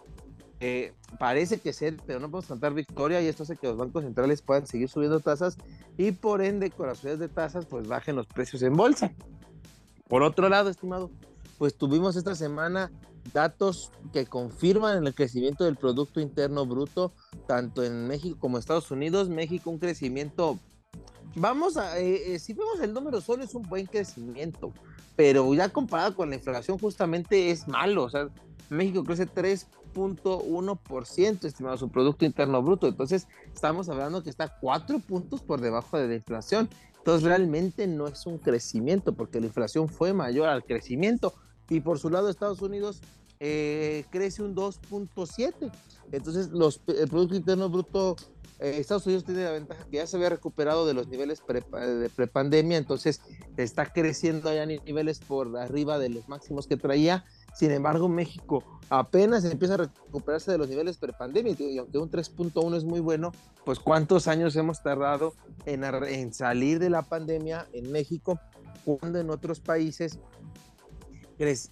Eh, 0.62 0.94
parece 1.18 1.60
que 1.60 1.72
ser, 1.72 1.98
pero 2.06 2.20
no 2.20 2.30
podemos 2.30 2.48
cantar 2.48 2.74
victoria 2.74 3.22
y 3.22 3.28
esto 3.28 3.44
hace 3.44 3.56
que 3.56 3.68
los 3.68 3.78
bancos 3.78 4.04
centrales 4.04 4.42
puedan 4.42 4.68
seguir 4.68 4.90
subiendo 4.90 5.22
tasas 5.22 5.58
y 5.98 6.12
por 6.12 6.42
ende 6.42 6.70
con 6.70 6.88
las 6.88 6.98
subidas 6.98 7.20
de 7.20 7.30
tasas 7.30 7.66
pues 7.66 7.88
bajen 7.88 8.16
los 8.16 8.28
precios 8.28 8.62
en 8.64 8.76
bolsa. 8.76 9.14
Por 10.08 10.24
otro 10.24 10.50
lado, 10.50 10.70
estimado, 10.70 11.12
pues 11.58 11.76
tuvimos 11.76 12.16
esta 12.16 12.36
semana 12.36 12.92
datos 13.34 13.92
que 14.12 14.26
confirman 14.26 15.06
el 15.06 15.14
crecimiento 15.14 15.64
del 15.64 15.76
Producto 15.76 16.20
Interno 16.20 16.66
Bruto, 16.66 17.14
tanto 17.48 17.84
en 17.84 18.08
México 18.08 18.38
como 18.40 18.58
Estados 18.58 18.92
Unidos. 18.92 19.30
México 19.30 19.70
un 19.70 19.80
crecimiento 19.80 20.58
vamos 21.36 21.78
a, 21.78 22.00
eh, 22.00 22.36
eh, 22.36 22.40
si 22.40 22.54
vemos 22.54 22.80
el 22.82 22.94
número 22.94 23.22
solo 23.22 23.44
es 23.44 23.54
un 23.56 23.64
buen 23.64 23.86
crecimiento, 23.86 24.74
pero 25.16 25.54
ya 25.54 25.70
comparado 25.70 26.16
con 26.16 26.30
la 26.30 26.36
inflación 26.36 26.78
justamente 26.78 27.52
es 27.52 27.68
malo, 27.68 28.04
o 28.04 28.10
sea, 28.10 28.30
México 28.70 29.04
crece 29.04 29.28
3.1%, 29.28 31.46
estimado 31.46 31.78
su 31.78 31.90
Producto 31.90 32.26
Interno 32.26 32.62
Bruto, 32.62 32.88
entonces 32.88 33.28
estamos 33.54 33.90
hablando 33.90 34.24
que 34.24 34.30
está 34.30 34.58
cuatro 34.60 35.00
puntos 35.00 35.42
por 35.42 35.62
debajo 35.62 35.98
de 35.98 36.08
la 36.08 36.16
inflación, 36.16 36.70
entonces 36.98 37.24
realmente 37.24 37.88
no 37.88 38.08
es 38.08 38.26
un 38.26 38.38
crecimiento, 38.38 39.14
porque 39.14 39.40
la 39.40 39.48
inflación 39.48 39.90
fue 39.90 40.14
mayor 40.14 40.50
al 40.50 40.64
crecimiento, 40.64 41.34
y 41.70 41.82
por 41.82 42.00
su 42.00 42.10
lado 42.10 42.30
Estados 42.30 42.62
Unidos 42.62 43.02
eh, 43.40 44.06
crece 44.10 44.44
un 44.44 44.56
2.7, 44.56 45.72
entonces 46.12 46.50
los, 46.50 46.82
el 46.88 47.08
Producto 47.08 47.36
Interno 47.36 47.70
Bruto 47.70 48.16
eh, 48.60 48.78
Estados 48.78 49.06
Unidos 49.06 49.24
tiene 49.24 49.44
la 49.44 49.52
ventaja 49.52 49.86
que 49.90 49.98
ya 49.98 50.08
se 50.08 50.18
había 50.18 50.30
recuperado 50.30 50.86
de 50.86 50.94
los 50.94 51.08
niveles 51.08 51.42
pre, 51.42 51.62
de 51.62 52.10
prepandemia, 52.10 52.78
entonces 52.78 53.22
está 53.58 53.92
creciendo 53.92 54.54
ya 54.54 54.66
niveles 54.66 55.20
por 55.20 55.58
arriba 55.58 55.98
de 56.00 56.10
los 56.10 56.28
máximos 56.28 56.68
que 56.68 56.78
traía. 56.78 57.26
Sin 57.56 57.72
embargo, 57.72 58.10
México 58.10 58.64
apenas 58.90 59.46
empieza 59.46 59.76
a 59.76 59.78
recuperarse 59.78 60.52
de 60.52 60.58
los 60.58 60.70
niveles 60.70 60.98
prepandemia 60.98 61.56
y 61.58 61.78
aunque 61.78 61.98
un 61.98 62.12
3.1 62.12 62.76
es 62.76 62.84
muy 62.84 63.00
bueno, 63.00 63.32
pues 63.66 63.80
cuántos 63.80 64.28
años 64.28 64.56
hemos 64.56 64.84
tardado 64.84 65.34
en, 65.66 65.84
en 65.84 66.34
salir 66.34 66.80
de 66.80 66.90
la 66.90 67.02
pandemia 67.02 67.68
en 67.74 67.92
México 67.92 68.40
cuando 68.84 69.20
en 69.20 69.30
otros 69.30 69.60
países 69.60 70.20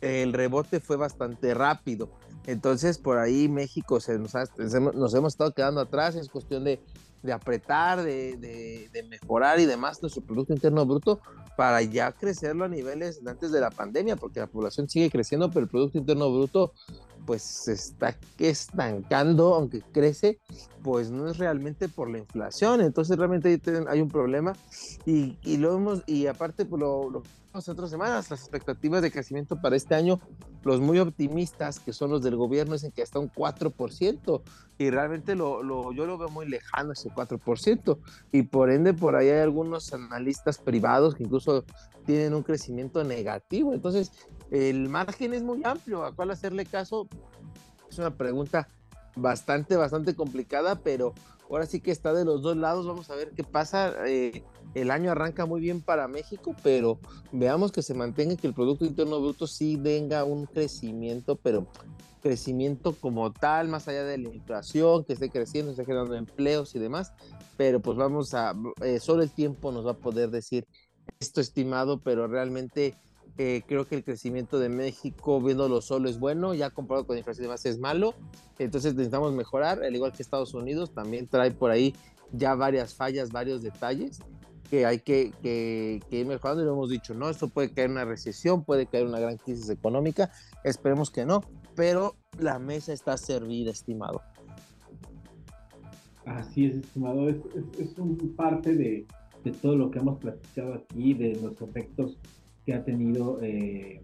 el 0.01 0.33
rebote 0.33 0.79
fue 0.79 0.95
bastante 0.95 1.53
rápido. 1.53 2.09
Entonces, 2.47 2.97
por 2.97 3.19
ahí 3.19 3.49
México 3.49 3.99
se 3.99 4.17
nos, 4.17 4.33
nos 4.95 5.13
hemos 5.13 5.33
estado 5.33 5.51
quedando 5.51 5.81
atrás, 5.81 6.15
es 6.15 6.29
cuestión 6.29 6.63
de, 6.63 6.79
de 7.21 7.33
apretar, 7.33 8.01
de, 8.01 8.37
de, 8.91 9.03
mejorar 9.03 9.59
y 9.59 9.65
demás 9.65 10.01
nuestro 10.01 10.23
Producto 10.23 10.53
Interno 10.53 10.85
Bruto 10.85 11.19
para 11.57 11.81
ya 11.81 12.13
crecerlo 12.13 12.63
a 12.63 12.69
niveles 12.69 13.21
antes 13.27 13.51
de 13.51 13.59
la 13.59 13.69
pandemia, 13.69 14.15
porque 14.15 14.39
la 14.39 14.47
población 14.47 14.87
sigue 14.87 15.09
creciendo, 15.09 15.49
pero 15.49 15.61
el 15.61 15.67
Producto 15.67 15.97
Interno 15.97 16.31
Bruto 16.31 16.73
pues 17.27 17.67
está 17.67 18.17
estancando, 18.39 19.53
aunque 19.53 19.81
crece, 19.91 20.39
pues 20.81 21.11
no 21.11 21.29
es 21.29 21.37
realmente 21.37 21.89
por 21.89 22.09
la 22.09 22.19
inflación, 22.19 22.79
entonces 22.79 23.17
realmente 23.17 23.61
hay 23.89 24.01
un 24.01 24.07
problema. 24.07 24.53
Y, 25.05 25.37
y 25.43 25.57
lo 25.57 25.75
hemos, 25.75 26.03
y 26.07 26.27
aparte 26.27 26.65
pues 26.65 26.79
lo, 26.79 27.09
lo 27.09 27.23
hace 27.51 27.71
otras 27.71 27.89
semanas, 27.89 28.29
las 28.31 28.39
expectativas 28.39 29.01
de 29.01 29.11
crecimiento 29.11 29.59
para 29.59 29.75
este 29.75 29.93
año, 29.93 30.21
los 30.63 30.79
muy 30.79 30.99
optimistas, 30.99 31.79
que 31.79 31.91
son 31.91 32.11
los 32.11 32.23
del 32.23 32.37
gobierno, 32.37 32.73
dicen 32.73 32.91
que 32.93 33.01
hasta 33.01 33.19
un 33.19 33.29
4%, 33.29 34.41
y 34.77 34.89
realmente 34.89 35.35
lo, 35.35 35.91
yo 35.91 36.05
lo 36.05 36.17
veo 36.17 36.29
muy 36.29 36.47
lejano 36.47 36.93
ese 36.93 37.09
4%, 37.09 37.97
y 38.31 38.43
por 38.43 38.71
ende 38.71 38.93
por 38.93 39.17
ahí 39.17 39.29
hay 39.29 39.41
algunos 39.41 39.93
analistas 39.93 40.59
privados 40.59 41.15
que 41.15 41.23
incluso 41.23 41.65
tienen 42.05 42.33
un 42.33 42.43
crecimiento 42.43 43.03
negativo, 43.03 43.73
entonces 43.73 44.11
el 44.51 44.89
margen 44.89 45.33
es 45.33 45.43
muy 45.43 45.61
amplio, 45.63 46.03
¿a 46.03 46.15
cuál 46.15 46.31
hacerle 46.31 46.65
caso? 46.65 47.07
Es 47.89 47.97
una 47.97 48.15
pregunta 48.15 48.67
bastante, 49.15 49.75
bastante 49.75 50.15
complicada, 50.15 50.75
pero 50.75 51.13
ahora 51.49 51.65
sí 51.65 51.79
que 51.79 51.91
está 51.91 52.13
de 52.13 52.25
los 52.25 52.41
dos 52.41 52.57
lados, 52.57 52.85
vamos 52.85 53.09
a 53.09 53.15
ver 53.15 53.31
qué 53.31 53.43
pasa. 53.43 53.93
Eh, 54.07 54.43
el 54.73 54.91
año 54.91 55.11
arranca 55.11 55.45
muy 55.45 55.61
bien 55.61 55.81
para 55.81 56.07
México, 56.07 56.55
pero 56.61 56.99
veamos 57.31 57.71
que 57.71 57.81
se 57.81 57.93
mantenga 57.93 58.35
que 58.35 58.47
el 58.47 58.53
Producto 58.53 58.85
Interno 58.85 59.19
Bruto 59.19 59.47
sí 59.47 59.77
tenga 59.77 60.23
un 60.23 60.45
crecimiento, 60.45 61.35
pero 61.35 61.67
crecimiento 62.21 62.93
como 62.93 63.31
tal, 63.31 63.69
más 63.69 63.87
allá 63.87 64.03
de 64.03 64.17
la 64.17 64.29
inflación, 64.29 65.03
que 65.05 65.13
esté 65.13 65.29
creciendo, 65.29 65.71
esté 65.71 65.85
generando 65.85 66.15
empleos 66.15 66.75
y 66.75 66.79
demás, 66.79 67.13
pero 67.55 67.79
pues 67.79 67.97
vamos 67.97 68.33
a, 68.33 68.53
eh, 68.81 68.99
solo 68.99 69.23
el 69.23 69.31
tiempo 69.31 69.71
nos 69.71 69.85
va 69.85 69.91
a 69.91 69.97
poder 69.97 70.29
decir 70.29 70.67
esto 71.19 71.41
estimado, 71.41 71.99
pero 72.01 72.27
realmente 72.27 72.95
eh, 73.39 73.61
creo 73.67 73.85
que 73.85 73.95
el 73.95 74.03
crecimiento 74.03 74.57
de 74.57 74.67
México, 74.67 75.39
viéndolo 75.39 75.81
solo, 75.81 76.09
es 76.09 76.19
bueno, 76.19 76.55
ya 76.55 76.71
comparado 76.71 77.05
con 77.05 77.15
la 77.15 77.19
inflación 77.19 77.43
y 77.43 77.47
demás 77.47 77.65
es 77.67 77.77
malo, 77.77 78.15
entonces 78.57 78.95
necesitamos 78.95 79.33
mejorar, 79.33 79.83
al 79.83 79.95
igual 79.95 80.11
que 80.11 80.23
Estados 80.23 80.55
Unidos, 80.55 80.91
también 80.91 81.27
trae 81.27 81.51
por 81.51 81.69
ahí 81.69 81.93
ya 82.31 82.55
varias 82.55 82.95
fallas, 82.95 83.31
varios 83.31 83.61
detalles, 83.61 84.19
que 84.71 84.87
hay 84.87 84.99
que, 84.99 85.31
que, 85.41 86.01
ir 86.09 86.25
mejorando 86.25 86.63
y 86.63 86.65
lo 86.65 86.73
hemos 86.73 86.89
dicho, 86.89 87.13
¿no? 87.13 87.29
Esto 87.29 87.47
puede 87.47 87.71
caer 87.71 87.91
una 87.91 88.05
recesión, 88.05 88.63
puede 88.63 88.87
caer 88.87 89.05
una 89.05 89.19
gran 89.19 89.37
crisis 89.37 89.69
económica, 89.69 90.31
esperemos 90.63 91.11
que 91.11 91.23
no, 91.23 91.41
pero 91.75 92.15
la 92.39 92.57
mesa 92.57 92.91
está 92.91 93.17
servida, 93.17 93.71
estimado. 93.71 94.21
Así 96.25 96.65
es, 96.65 96.77
estimado, 96.77 97.29
es, 97.29 97.37
es, 97.79 97.97
un 97.99 98.17
parte 98.35 98.75
de, 98.75 99.05
de, 99.43 99.51
todo 99.51 99.77
lo 99.77 99.91
que 99.91 99.99
hemos 99.99 100.17
platicado 100.17 100.73
aquí, 100.73 101.13
de 101.13 101.35
los 101.35 101.61
efectos 101.61 102.17
que 102.67 102.73
ha 102.73 102.83
tenido 102.83 103.39
eh, 103.41 104.01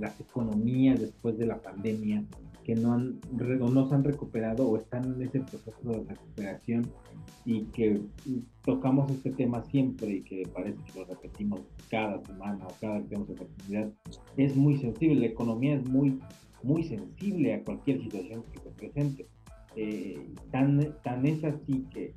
las 0.00 0.20
economías 0.20 1.00
después 1.00 1.38
de 1.38 1.46
la 1.46 1.62
pandemia, 1.62 2.24
que 2.64 2.74
no, 2.74 2.92
han, 2.92 3.20
no 3.30 3.88
se 3.88 3.94
han 3.94 4.02
recuperado 4.02 4.68
o 4.68 4.76
están 4.76 5.04
en 5.04 5.22
ese 5.22 5.40
proceso 5.40 5.88
de 5.88 6.04
recuperación 6.08 6.90
y 7.44 7.66
que 7.66 8.00
tocamos 8.64 9.08
este 9.12 9.30
tema 9.30 9.64
siempre 9.66 10.16
y 10.16 10.22
que 10.22 10.42
parece 10.52 10.76
que 10.84 10.98
lo 10.98 11.06
repetimos 11.06 11.60
cada 11.88 12.20
semana 12.26 12.66
o 12.66 12.74
cada 12.80 12.98
que 12.98 13.10
tenemos 13.10 13.30
oportunidad, 13.30 13.92
es 14.36 14.56
muy 14.56 14.76
sensible. 14.78 15.20
La 15.20 15.26
economía 15.26 15.76
es 15.76 15.88
muy, 15.88 16.18
muy 16.64 16.82
sensible 16.82 17.54
a 17.54 17.62
cualquier 17.62 18.02
situación 18.02 18.42
que 18.52 18.58
se 18.58 18.70
presente. 18.70 19.26
Eh, 19.76 20.34
tan, 20.50 20.96
tan 21.04 21.24
es 21.24 21.44
así 21.44 21.86
que 21.92 22.12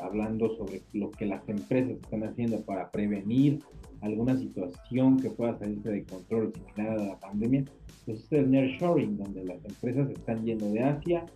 hablando 0.00 0.56
sobre 0.56 0.80
lo 0.94 1.10
que 1.10 1.26
las 1.26 1.46
empresas 1.50 1.90
están 2.02 2.24
haciendo 2.24 2.62
para 2.62 2.90
prevenir 2.90 3.60
alguna 4.00 4.36
situación 4.36 5.18
que 5.18 5.30
pueda 5.30 5.58
salirse 5.58 5.90
de 5.90 6.04
control 6.04 6.52
similar 6.52 6.98
a 6.98 7.04
la 7.04 7.18
pandemia, 7.18 7.64
pues 8.06 8.24
es 8.24 8.32
el 8.32 8.50
nearshoring, 8.50 9.16
donde 9.18 9.44
las 9.44 9.64
empresas 9.64 10.10
están 10.10 10.44
yendo 10.44 10.70
de 10.70 10.80
Asia 10.80 11.26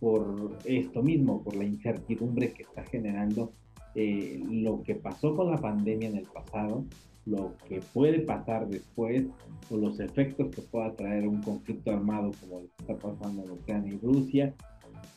por 0.00 0.58
esto 0.64 1.02
mismo, 1.02 1.42
por 1.42 1.56
la 1.56 1.64
incertidumbre 1.64 2.52
que 2.52 2.62
está 2.62 2.84
generando 2.84 3.52
eh, 3.94 4.40
lo 4.48 4.82
que 4.82 4.94
pasó 4.94 5.34
con 5.34 5.50
la 5.50 5.56
pandemia 5.56 6.08
en 6.08 6.16
el 6.18 6.26
pasado, 6.26 6.84
lo 7.26 7.54
que 7.68 7.80
puede 7.92 8.20
pasar 8.20 8.68
después 8.68 9.24
o 9.70 9.76
los 9.76 10.00
efectos 10.00 10.54
que 10.54 10.62
pueda 10.62 10.92
traer 10.94 11.26
un 11.26 11.42
conflicto 11.42 11.90
armado 11.90 12.30
como 12.40 12.60
el 12.60 12.66
que 12.66 12.92
está 12.92 12.96
pasando 12.96 13.44
en 13.44 13.50
Ucrania 13.50 13.94
y 13.94 13.98
Rusia, 13.98 14.54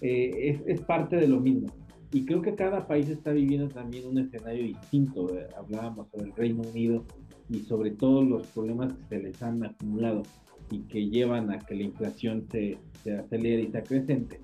eh, 0.01 0.31
es, 0.49 0.61
es, 0.65 0.81
parte 0.81 1.15
de 1.15 1.27
lo 1.27 1.39
mismo. 1.39 1.67
Y 2.11 2.25
creo 2.25 2.41
que 2.41 2.55
cada 2.55 2.87
país 2.87 3.09
está 3.09 3.31
viviendo 3.31 3.69
también 3.69 4.07
un 4.07 4.17
escenario 4.17 4.63
distinto. 4.63 5.33
Eh, 5.35 5.47
hablábamos 5.57 6.09
sobre 6.09 6.25
el 6.25 6.35
Reino 6.35 6.61
Unido 6.61 7.05
y 7.49 7.59
sobre 7.59 7.91
todos 7.91 8.27
los 8.27 8.47
problemas 8.47 8.93
que 8.93 9.03
se 9.07 9.19
les 9.19 9.41
han 9.41 9.63
acumulado 9.63 10.23
y 10.69 10.79
que 10.81 11.09
llevan 11.09 11.51
a 11.51 11.59
que 11.59 11.75
la 11.75 11.83
inflación 11.83 12.47
se, 12.51 12.77
se 13.03 13.17
acelere 13.17 13.63
y 13.63 13.71
sea 13.71 13.83
creciente 13.83 14.39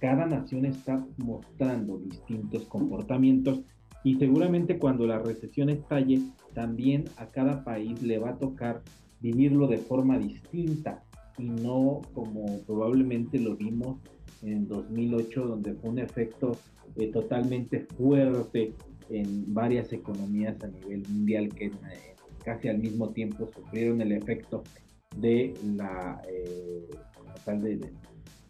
cada 0.00 0.26
nación 0.26 0.64
está 0.64 1.06
mostrando 1.18 1.98
distintos 1.98 2.64
comportamientos 2.64 3.60
y 4.02 4.14
seguramente 4.16 4.78
cuando 4.78 5.06
la 5.06 5.18
recesión 5.18 5.68
estalle, 5.68 6.22
también 6.54 7.04
a 7.18 7.26
cada 7.26 7.62
país 7.64 8.02
le 8.02 8.18
va 8.18 8.30
a 8.30 8.38
tocar 8.38 8.82
vivirlo 9.20 9.68
de 9.68 9.76
forma 9.76 10.18
distinta 10.18 11.04
y 11.36 11.44
no 11.44 12.00
como 12.14 12.60
probablemente 12.66 13.38
lo 13.38 13.56
vimos 13.56 13.98
en 14.42 14.66
2008, 14.68 15.46
donde 15.46 15.74
fue 15.74 15.90
un 15.90 15.98
efecto 15.98 16.56
eh, 16.96 17.08
totalmente 17.08 17.86
fuerte 17.96 18.74
en 19.10 19.52
varias 19.52 19.92
economías 19.92 20.62
a 20.62 20.68
nivel 20.68 21.02
mundial 21.08 21.48
que 21.50 21.66
eh, 21.66 21.72
casi 22.44 22.68
al 22.68 22.78
mismo 22.78 23.10
tiempo 23.10 23.48
sufrieron 23.54 24.00
el 24.00 24.12
efecto 24.12 24.62
de 25.16 25.54
la 25.76 26.22
eh, 26.28 26.88
tal 27.44 27.62
de 27.62 27.92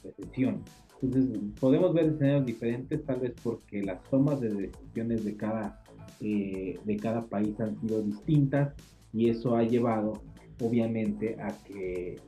recesión. 0.04 0.62
Entonces, 1.02 1.40
podemos 1.58 1.94
ver 1.94 2.06
escenarios 2.06 2.44
diferentes, 2.44 3.04
tal 3.04 3.20
vez 3.20 3.32
porque 3.42 3.82
las 3.82 4.02
tomas 4.04 4.40
de 4.40 4.50
decisiones 4.50 5.24
de 5.24 5.36
cada, 5.36 5.82
eh, 6.20 6.78
de 6.84 6.96
cada 6.96 7.22
país 7.22 7.58
han 7.58 7.80
sido 7.80 8.02
distintas 8.02 8.74
y 9.12 9.30
eso 9.30 9.56
ha 9.56 9.62
llevado, 9.62 10.22
obviamente, 10.60 11.36
a 11.40 11.56
que 11.64 12.18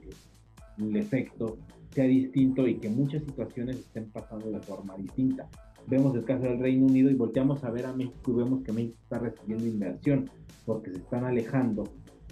el 0.78 0.96
efecto 0.96 1.58
sea 1.92 2.04
distinto 2.04 2.66
y 2.66 2.76
que 2.76 2.88
muchas 2.88 3.22
situaciones 3.24 3.76
estén 3.76 4.10
pasando 4.10 4.50
de 4.50 4.60
forma 4.60 4.96
distinta. 4.96 5.48
Vemos 5.86 6.14
el 6.14 6.24
caso 6.24 6.44
del 6.44 6.58
Reino 6.58 6.86
Unido 6.86 7.10
y 7.10 7.14
volteamos 7.14 7.62
a 7.64 7.70
ver 7.70 7.86
a 7.86 7.92
México 7.92 8.30
y 8.30 8.34
vemos 8.34 8.62
que 8.62 8.72
México 8.72 8.96
está 9.02 9.18
recibiendo 9.18 9.66
inversión 9.66 10.30
porque 10.64 10.90
se 10.90 10.98
están 10.98 11.24
alejando 11.24 11.84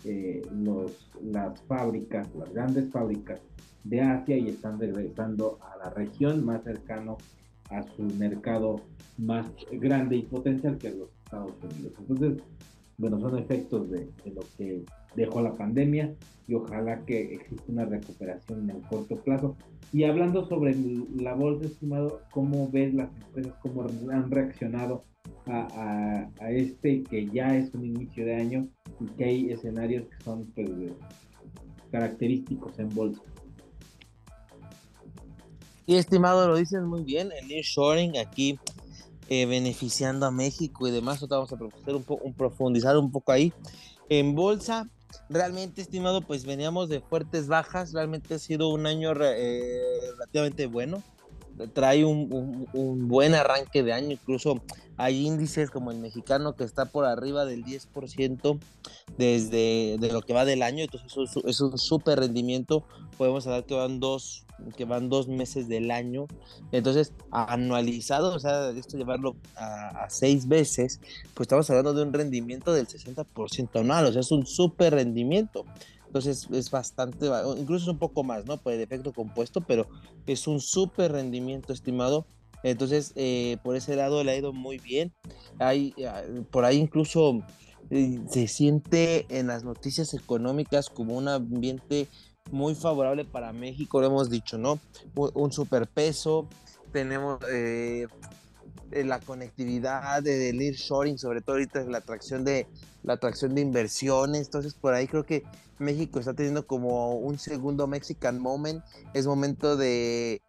eh, 0.04 0.40
los, 0.52 1.10
las 1.22 1.60
fábricas, 1.62 2.28
las 2.34 2.52
grandes 2.52 2.90
fábricas 2.90 3.40
de 3.84 4.00
Asia 4.00 4.36
y 4.36 4.48
están 4.48 4.78
regresando 4.78 5.58
a 5.60 5.76
la 5.76 5.90
región 5.90 6.44
más 6.44 6.62
cercano 6.62 7.18
a 7.70 7.82
su 7.82 8.02
mercado 8.02 8.80
más 9.18 9.46
grande 9.72 10.16
y 10.16 10.22
potencial 10.22 10.78
que 10.78 10.90
los 10.90 11.08
Estados 11.24 11.52
Unidos. 11.62 11.92
Entonces, 11.98 12.42
bueno, 12.98 13.20
son 13.20 13.38
efectos 13.38 13.90
de, 13.90 14.08
lo 14.34 14.42
que 14.56 14.84
dejó 15.16 15.40
la 15.40 15.54
pandemia 15.54 16.14
y 16.46 16.54
ojalá 16.54 17.04
que 17.04 17.34
exista 17.34 17.64
una 17.68 17.84
recuperación 17.84 18.64
en 18.64 18.76
el 18.76 18.82
corto 18.82 19.16
plazo. 19.16 19.56
Y 19.92 20.04
hablando 20.04 20.48
sobre 20.48 20.76
la 21.16 21.34
bolsa, 21.34 21.66
estimado, 21.66 22.22
¿cómo 22.30 22.70
ves 22.70 22.94
las 22.94 23.10
empresas, 23.16 23.54
cómo 23.62 23.86
han 24.10 24.30
reaccionado 24.30 25.04
a, 25.46 26.28
este 26.50 27.02
que 27.04 27.28
ya 27.28 27.56
es 27.56 27.72
un 27.74 27.84
inicio 27.84 28.24
de 28.24 28.34
año 28.34 28.68
y 29.00 29.06
que 29.16 29.24
hay 29.24 29.50
escenarios 29.50 30.06
que 30.08 30.24
son 30.24 30.46
pues, 30.54 30.68
característicos 31.90 32.78
en 32.78 32.88
bolsa. 32.90 33.22
Y 35.86 35.96
estimado, 35.96 36.46
lo 36.46 36.56
dices 36.56 36.82
muy 36.82 37.02
bien, 37.02 37.30
el 37.32 37.48
nearshoring 37.48 38.16
aquí 38.18 38.58
eh, 39.28 39.46
beneficiando 39.46 40.26
a 40.26 40.30
México 40.30 40.86
y 40.86 40.92
demás, 40.92 41.26
vamos 41.28 41.52
a 41.52 41.56
un, 41.56 42.04
un 42.22 42.34
profundizar 42.34 42.96
un 42.96 43.10
poco 43.10 43.32
ahí. 43.32 43.52
En 44.08 44.34
bolsa, 44.34 44.88
realmente, 45.28 45.80
estimado, 45.80 46.20
pues 46.22 46.44
veníamos 46.44 46.88
de 46.88 47.00
fuertes 47.00 47.46
bajas, 47.46 47.92
realmente 47.92 48.34
ha 48.34 48.38
sido 48.38 48.68
un 48.68 48.86
año 48.86 49.12
eh, 49.22 49.80
relativamente 50.12 50.66
bueno. 50.66 51.02
Trae 51.74 52.04
un, 52.04 53.08
buen 53.08 53.34
arranque 53.34 53.82
de 53.82 53.92
año, 53.92 54.12
incluso 54.12 54.62
hay 55.00 55.26
índices 55.26 55.70
como 55.70 55.90
el 55.90 55.98
mexicano 55.98 56.54
que 56.54 56.64
está 56.64 56.84
por 56.86 57.04
arriba 57.04 57.44
del 57.44 57.64
10% 57.64 58.58
desde 59.16 59.96
de 59.98 60.12
lo 60.12 60.22
que 60.22 60.32
va 60.32 60.44
del 60.44 60.62
año, 60.62 60.84
entonces 60.84 61.12
eso 61.12 61.46
es 61.46 61.60
un 61.60 61.78
súper 61.78 62.20
rendimiento, 62.20 62.84
podemos 63.16 63.46
hablar 63.46 63.64
que 63.64 63.74
van 63.74 64.00
dos 64.00 64.44
que 64.76 64.84
van 64.84 65.08
dos 65.08 65.26
meses 65.26 65.68
del 65.68 65.90
año, 65.90 66.26
entonces 66.70 67.12
anualizado, 67.30 68.34
o 68.34 68.38
sea, 68.38 68.70
esto 68.70 68.98
llevarlo 68.98 69.36
a, 69.56 70.04
a 70.04 70.10
seis 70.10 70.46
veces, 70.46 71.00
pues 71.34 71.46
estamos 71.46 71.68
hablando 71.70 71.94
de 71.94 72.02
un 72.02 72.12
rendimiento 72.12 72.72
del 72.72 72.86
60% 72.86 73.80
anual, 73.80 74.06
o 74.06 74.12
sea, 74.12 74.20
es 74.20 74.30
un 74.30 74.46
súper 74.46 74.94
rendimiento. 74.94 75.64
Entonces 76.10 76.48
es 76.50 76.72
bastante, 76.72 77.30
incluso 77.56 77.84
es 77.84 77.88
un 77.88 77.98
poco 77.98 78.24
más, 78.24 78.44
¿no? 78.44 78.56
Por 78.56 78.72
el 78.72 78.80
efecto 78.80 79.12
compuesto, 79.12 79.60
pero 79.60 79.86
es 80.26 80.48
un 80.48 80.60
súper 80.60 81.12
rendimiento 81.12 81.72
estimado. 81.72 82.26
Entonces, 82.62 83.12
eh, 83.16 83.56
por 83.62 83.76
ese 83.76 83.96
lado 83.96 84.22
le 84.24 84.32
ha 84.32 84.36
ido 84.36 84.52
muy 84.52 84.78
bien. 84.78 85.12
Hay, 85.58 85.94
ah, 86.06 86.22
por 86.50 86.64
ahí 86.64 86.76
incluso 86.78 87.40
eh, 87.90 88.20
se 88.28 88.48
siente 88.48 89.26
en 89.28 89.48
las 89.48 89.64
noticias 89.64 90.14
económicas 90.14 90.90
como 90.90 91.16
un 91.16 91.28
ambiente 91.28 92.08
muy 92.50 92.74
favorable 92.74 93.24
para 93.24 93.52
México, 93.52 94.00
lo 94.00 94.06
hemos 94.08 94.30
dicho, 94.30 94.58
¿no? 94.58 94.80
Un, 95.14 95.52
superpeso, 95.52 96.48
tenemos 96.92 97.38
eh, 97.50 98.06
la 98.90 99.20
conectividad, 99.20 100.22
del 100.22 100.56
nearshoring, 100.56 101.18
sobre 101.18 101.40
todo 101.40 101.56
ahorita 101.56 101.82
la 101.84 101.98
atracción 101.98 102.44
de 102.44 102.66
la 103.02 103.14
atracción 103.14 103.54
de 103.54 103.62
inversiones, 103.62 104.46
entonces 104.46 104.74
por 104.74 104.94
ahí 104.94 105.06
creo 105.06 105.24
que 105.24 105.44
México 105.80 106.18
está 106.18 106.34
teniendo 106.34 106.66
como 106.66 107.14
un 107.14 107.38
segundo 107.38 107.86
Mexican 107.86 108.38
Moment. 108.38 108.84
Es 109.14 109.26
momento 109.26 109.76
de, 109.76 110.42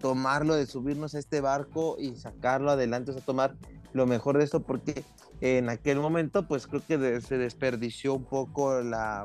tomarlo, 0.00 0.54
de 0.54 0.66
subirnos 0.66 1.14
a 1.14 1.18
este 1.18 1.40
barco 1.40 1.96
y 1.98 2.14
sacarlo 2.14 2.70
adelante, 2.70 3.10
o 3.10 3.14
sea, 3.14 3.22
tomar 3.22 3.56
lo 3.92 4.06
mejor 4.06 4.38
de 4.38 4.44
esto, 4.44 4.60
porque 4.60 5.04
en 5.40 5.68
aquel 5.68 5.98
momento, 5.98 6.46
pues 6.46 6.66
creo 6.66 6.82
que 6.86 7.20
se 7.20 7.36
desperdició 7.36 8.14
un 8.14 8.24
poco 8.24 8.80
la, 8.82 9.24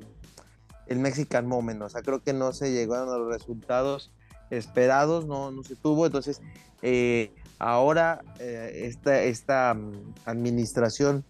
el 0.88 1.00
Mexican 1.00 1.48
Moment, 1.48 1.82
o 1.84 1.90
sea, 1.90 2.02
creo 2.02 2.24
que 2.24 2.34
no 2.34 2.54
se 2.54 2.72
llegaron 2.72 3.10
a 3.10 3.18
los 3.18 3.32
resultados 3.32 4.12
esperados, 4.50 5.26
no, 5.28 5.52
no 5.52 5.64
se 5.64 5.76
tuvo, 5.76 6.06
entonces 6.08 6.42
eh, 6.82 7.32
ahora 7.62 8.22
eh, 8.40 8.86
esta, 8.86 9.22
esta 9.22 9.74
mm, 9.74 10.14
administración 10.26 11.24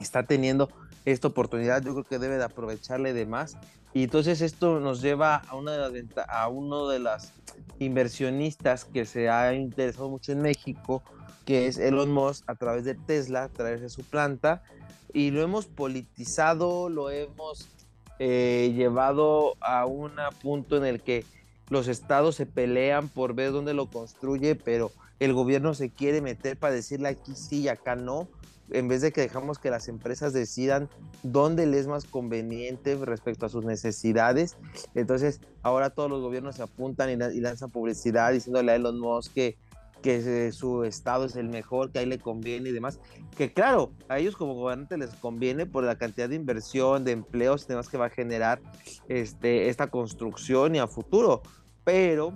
está 0.00 0.22
teniendo 0.24 0.70
esta 1.04 1.28
oportunidad, 1.28 1.82
yo 1.82 1.92
creo 1.92 2.04
que 2.04 2.18
debe 2.18 2.36
de 2.36 2.44
aprovecharle 2.44 3.12
de 3.12 3.26
más. 3.26 3.56
Y 3.92 4.04
entonces 4.04 4.40
esto 4.42 4.80
nos 4.80 5.00
lleva 5.00 5.36
a, 5.36 5.56
una 5.56 5.72
de 5.72 6.02
las, 6.02 6.28
a 6.28 6.48
uno 6.48 6.88
de 6.88 6.98
las 6.98 7.32
inversionistas 7.78 8.84
que 8.84 9.06
se 9.06 9.28
ha 9.28 9.54
interesado 9.54 10.08
mucho 10.08 10.32
en 10.32 10.42
México, 10.42 11.02
que 11.44 11.66
es 11.66 11.78
Elon 11.78 12.10
Musk 12.10 12.44
a 12.48 12.54
través 12.56 12.84
de 12.84 12.94
Tesla, 12.94 13.44
a 13.44 13.48
través 13.48 13.80
de 13.80 13.88
su 13.88 14.02
planta, 14.02 14.62
y 15.12 15.30
lo 15.30 15.42
hemos 15.42 15.66
politizado, 15.66 16.88
lo 16.88 17.10
hemos 17.10 17.68
eh, 18.18 18.72
llevado 18.76 19.54
a 19.60 19.86
un 19.86 20.12
punto 20.42 20.76
en 20.76 20.84
el 20.84 21.00
que 21.00 21.24
los 21.70 21.88
estados 21.88 22.36
se 22.36 22.46
pelean 22.46 23.08
por 23.08 23.34
ver 23.34 23.52
dónde 23.52 23.74
lo 23.74 23.86
construye, 23.86 24.54
pero 24.56 24.92
el 25.18 25.32
gobierno 25.32 25.74
se 25.74 25.90
quiere 25.90 26.20
meter 26.20 26.58
para 26.58 26.74
decirle 26.74 27.08
aquí 27.08 27.34
sí 27.34 27.62
y 27.62 27.68
acá 27.68 27.96
no 27.96 28.28
en 28.70 28.88
vez 28.88 29.00
de 29.00 29.12
que 29.12 29.20
dejamos 29.20 29.58
que 29.58 29.70
las 29.70 29.88
empresas 29.88 30.32
decidan 30.32 30.88
dónde 31.22 31.66
les 31.66 31.82
es 31.82 31.86
más 31.86 32.04
conveniente 32.04 32.96
respecto 32.96 33.46
a 33.46 33.48
sus 33.48 33.64
necesidades. 33.64 34.56
Entonces, 34.94 35.40
ahora 35.62 35.90
todos 35.90 36.10
los 36.10 36.22
gobiernos 36.22 36.56
se 36.56 36.62
apuntan 36.62 37.10
y, 37.10 37.40
lanzan 37.40 37.70
publicidad 37.70 38.32
diciéndole 38.32 38.72
a 38.72 38.76
Elon 38.76 38.98
Musk 38.98 39.34
que, 39.34 39.58
que 40.02 40.52
su 40.52 40.84
estado 40.84 41.26
es 41.26 41.36
el 41.36 41.48
mejor, 41.48 41.92
que 41.92 41.98
ahí 41.98 42.06
le 42.06 42.18
conviene 42.18 42.70
y 42.70 42.72
demás. 42.72 42.98
Que 43.36 43.52
claro, 43.52 43.92
a 44.08 44.18
ellos 44.18 44.36
como 44.36 44.54
gobernantes 44.54 44.98
les 44.98 45.14
conviene 45.14 45.66
por 45.66 45.84
la 45.84 45.96
cantidad 45.96 46.28
de 46.28 46.36
inversión, 46.36 47.04
de 47.04 47.12
empleos 47.12 47.64
y 47.64 47.68
demás 47.68 47.88
que 47.88 47.98
va 47.98 48.06
a 48.06 48.10
generar 48.10 48.60
este, 49.08 49.68
esta 49.68 49.88
construcción 49.88 50.74
y 50.74 50.78
a 50.78 50.86
futuro. 50.86 51.42
Pero 51.84 52.32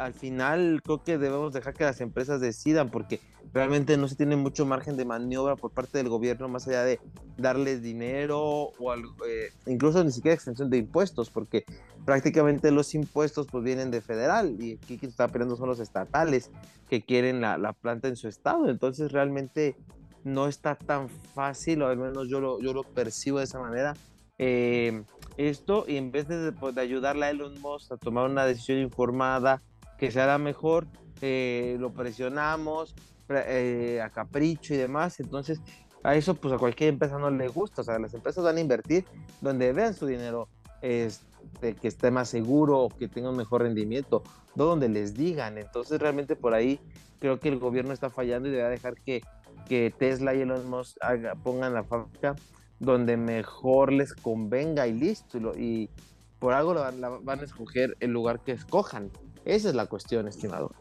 al 0.00 0.14
final 0.14 0.80
creo 0.82 1.04
que 1.04 1.18
debemos 1.18 1.52
dejar 1.52 1.74
que 1.74 1.84
las 1.84 2.00
empresas 2.00 2.40
decidan 2.40 2.90
porque 2.90 3.20
realmente 3.52 3.96
no 3.96 4.08
se 4.08 4.16
tiene 4.16 4.36
mucho 4.36 4.64
margen 4.64 4.96
de 4.96 5.04
maniobra 5.04 5.56
por 5.56 5.72
parte 5.72 5.98
del 5.98 6.08
gobierno 6.08 6.48
más 6.48 6.66
allá 6.66 6.84
de 6.84 7.00
darles 7.36 7.82
dinero 7.82 8.40
o 8.40 8.94
eh, 8.94 9.52
incluso 9.66 10.02
ni 10.02 10.10
siquiera 10.10 10.34
extensión 10.34 10.70
de 10.70 10.78
impuestos 10.78 11.28
porque 11.30 11.64
prácticamente 12.04 12.70
los 12.70 12.94
impuestos 12.94 13.46
pues 13.50 13.62
vienen 13.62 13.90
de 13.90 14.00
federal 14.00 14.56
y 14.58 14.74
aquí 14.74 14.96
quien 14.96 15.10
está 15.10 15.28
peleando 15.28 15.56
son 15.56 15.68
los 15.68 15.80
estatales 15.80 16.50
que 16.88 17.02
quieren 17.02 17.40
la, 17.40 17.72
planta 17.80 18.08
en 18.08 18.16
su 18.16 18.26
estado. 18.26 18.68
Entonces 18.68 19.12
realmente 19.12 19.76
no 20.24 20.48
está 20.48 20.74
tan 20.76 21.08
fácil 21.08 21.82
o 21.82 21.88
al 21.88 21.98
menos 21.98 22.28
yo 22.28 22.40
lo, 22.40 22.60
yo 22.60 22.72
lo 22.72 22.84
percibo 22.84 23.38
de 23.38 23.44
esa 23.44 23.60
manera 23.60 23.94
eh, 24.38 25.02
esto 25.36 25.84
y 25.86 25.96
en 25.96 26.10
vez 26.10 26.26
de, 26.26 26.52
pues, 26.52 26.74
de 26.74 26.80
ayudarle 26.80 27.26
a 27.26 27.30
Elon 27.30 27.60
Musk 27.60 27.92
a 27.92 27.96
tomar 27.98 28.28
una 28.28 28.46
decisión 28.46 28.78
informada 28.78 29.62
que 30.00 30.10
sea 30.10 30.26
la 30.26 30.38
mejor 30.38 30.86
eh, 31.20 31.76
lo 31.78 31.92
presionamos 31.92 32.94
eh, 33.28 34.00
a 34.02 34.08
capricho 34.08 34.72
y 34.72 34.78
demás. 34.78 35.20
Entonces, 35.20 35.60
a 36.02 36.16
eso 36.16 36.34
pues 36.34 36.54
a 36.54 36.56
cualquier 36.56 36.88
empresa 36.88 37.18
no 37.18 37.30
le 37.30 37.48
gusta. 37.48 37.82
O 37.82 37.84
sea, 37.84 37.98
las 37.98 38.14
empresas 38.14 38.42
van 38.42 38.56
a 38.56 38.60
invertir 38.60 39.04
donde 39.42 39.74
vean 39.74 39.92
su 39.92 40.06
dinero 40.06 40.48
este, 40.80 41.74
que 41.74 41.88
esté 41.88 42.10
más 42.10 42.30
seguro 42.30 42.78
o 42.78 42.88
que 42.88 43.08
tenga 43.08 43.28
un 43.28 43.36
mejor 43.36 43.60
rendimiento, 43.60 44.22
no 44.54 44.64
donde 44.64 44.88
les 44.88 45.14
digan. 45.14 45.58
Entonces, 45.58 46.00
realmente 46.00 46.34
por 46.34 46.54
ahí 46.54 46.80
creo 47.18 47.38
que 47.38 47.50
el 47.50 47.58
gobierno 47.58 47.92
está 47.92 48.08
fallando 48.08 48.48
y 48.48 48.52
debe 48.52 48.70
dejar 48.70 48.94
que, 48.94 49.20
que 49.68 49.92
Tesla 49.96 50.34
y 50.34 50.40
Elon 50.40 50.68
Musk 50.70 50.96
pongan 51.42 51.74
la 51.74 51.84
fábrica 51.84 52.36
donde 52.78 53.18
mejor 53.18 53.92
les 53.92 54.14
convenga 54.14 54.86
y 54.86 54.94
listo. 54.94 55.38
Y, 55.58 55.90
por 56.38 56.54
algo 56.54 56.74
van 56.74 57.40
a 57.40 57.44
escoger 57.44 57.96
el 58.00 58.12
lugar 58.12 58.40
que 58.40 58.52
escojan. 58.52 59.10
Esa 59.44 59.68
es 59.70 59.74
la 59.74 59.86
cuestión, 59.86 60.28
estimado. 60.28 60.72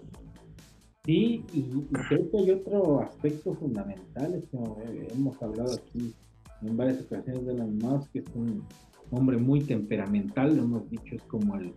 Sí, 1.06 1.46
y, 1.54 1.64
creo 2.08 2.30
que 2.30 2.38
hay 2.38 2.52
otro 2.52 3.02
aspecto 3.02 3.54
fundamental, 3.56 4.44
que 4.52 5.08
hemos 5.14 5.42
hablado 5.42 5.74
aquí 5.74 6.14
en 6.62 6.78
varias 6.78 7.02
ocasiones 7.02 7.46
de 7.46 7.54
Elon 7.54 7.78
Musk, 7.78 8.12
que 8.12 8.20
es 8.20 8.26
un 8.36 8.64
hombre 9.12 9.38
muy 9.38 9.62
temperamental, 9.62 10.56
lo 10.56 10.64
hemos 10.64 10.90
dicho, 10.90 11.16
es 11.16 11.24
como 11.24 11.56
el, 11.56 11.74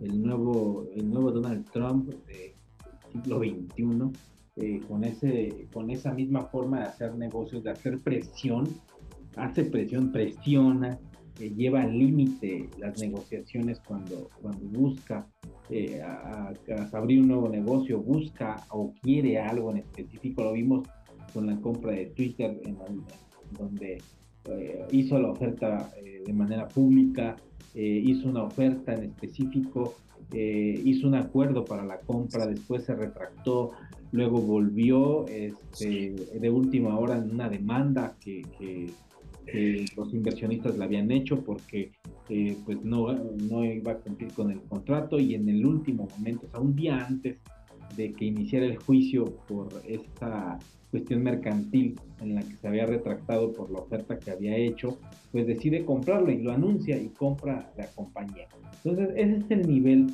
el 0.00 0.22
nuevo, 0.22 0.86
el 0.94 1.10
nuevo 1.10 1.32
Donald 1.32 1.68
Trump 1.72 2.08
del 2.26 2.52
siglo 3.12 3.38
XXI, 3.38 4.12
eh, 4.56 4.80
con, 4.88 5.04
ese, 5.04 5.68
con 5.72 5.90
esa 5.90 6.12
misma 6.12 6.42
forma 6.46 6.80
de 6.80 6.84
hacer 6.86 7.14
negocios, 7.14 7.64
de 7.64 7.70
hacer 7.70 8.00
presión, 8.00 8.68
hace 9.36 9.64
presión, 9.64 10.12
presiona, 10.12 10.98
eh, 11.40 11.50
lleva 11.50 11.82
al 11.82 11.98
límite 11.98 12.70
las 12.78 12.98
negociaciones 12.98 13.80
cuando, 13.80 14.30
cuando 14.40 14.64
busca 14.78 15.26
eh, 15.68 16.00
a, 16.00 16.52
abrir 16.92 17.20
un 17.20 17.28
nuevo 17.28 17.48
negocio, 17.48 18.00
busca 18.00 18.64
o 18.70 18.92
quiere 19.02 19.38
algo 19.38 19.70
en 19.70 19.78
específico. 19.78 20.44
Lo 20.44 20.52
vimos 20.52 20.86
con 21.32 21.46
la 21.46 21.56
compra 21.56 21.92
de 21.92 22.06
Twitter, 22.06 22.60
en, 22.64 22.76
donde 23.58 23.98
eh, 24.44 24.86
hizo 24.92 25.18
la 25.18 25.30
oferta 25.30 25.90
eh, 25.96 26.22
de 26.24 26.32
manera 26.32 26.68
pública, 26.68 27.36
hizo 27.74 28.30
una 28.30 28.42
oferta 28.42 28.94
en 28.94 29.04
específico, 29.04 29.96
hizo 30.32 31.06
un 31.06 31.14
acuerdo 31.14 31.62
para 31.62 31.84
la 31.84 31.98
compra, 31.98 32.46
después 32.46 32.84
se 32.84 32.94
retractó, 32.94 33.72
luego 34.12 34.40
volvió 34.40 35.26
este, 35.26 36.14
de 36.40 36.50
última 36.50 36.98
hora 36.98 37.18
en 37.18 37.30
una 37.30 37.50
demanda 37.50 38.16
que, 38.18 38.46
que 38.58 38.86
los 39.96 40.12
inversionistas 40.12 40.76
la 40.76 40.86
habían 40.86 41.10
hecho 41.10 41.42
porque 41.42 41.92
eh, 42.28 42.56
pues 42.64 42.82
no, 42.84 43.12
no 43.12 43.64
iba 43.64 43.92
a 43.92 43.98
cumplir 43.98 44.32
con 44.32 44.50
el 44.50 44.60
contrato 44.62 45.18
y 45.18 45.34
en 45.34 45.48
el 45.48 45.64
último 45.64 46.08
momento, 46.16 46.46
o 46.46 46.50
sea, 46.50 46.60
un 46.60 46.74
día 46.74 47.06
antes 47.06 47.38
de 47.96 48.12
que 48.12 48.24
iniciara 48.24 48.66
el 48.66 48.78
juicio 48.78 49.24
por 49.46 49.68
esta 49.86 50.58
cuestión 50.90 51.22
mercantil 51.22 52.00
en 52.20 52.34
la 52.34 52.42
que 52.42 52.56
se 52.56 52.68
había 52.68 52.86
retractado 52.86 53.52
por 53.52 53.70
la 53.70 53.80
oferta 53.80 54.18
que 54.18 54.30
había 54.30 54.56
hecho, 54.56 54.98
pues 55.30 55.46
decide 55.46 55.84
comprarlo 55.84 56.30
y 56.30 56.42
lo 56.42 56.52
anuncia 56.52 56.96
y 56.96 57.08
compra 57.08 57.72
la 57.76 57.86
compañía. 57.88 58.48
Entonces, 58.84 59.10
ese 59.16 59.36
es 59.36 59.50
el 59.50 59.68
nivel 59.68 60.06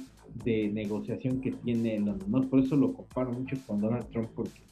de 0.45 0.68
negociación 0.68 1.40
que 1.40 1.53
tiene 1.53 1.97
Elon 1.97 2.18
Musk, 2.27 2.49
por 2.49 2.61
eso 2.61 2.77
lo 2.77 2.92
comparo 2.92 3.33
mucho 3.33 3.57
con 3.66 3.81
Donald 3.81 4.09
Trump, 4.11 4.31
porque 4.35 4.62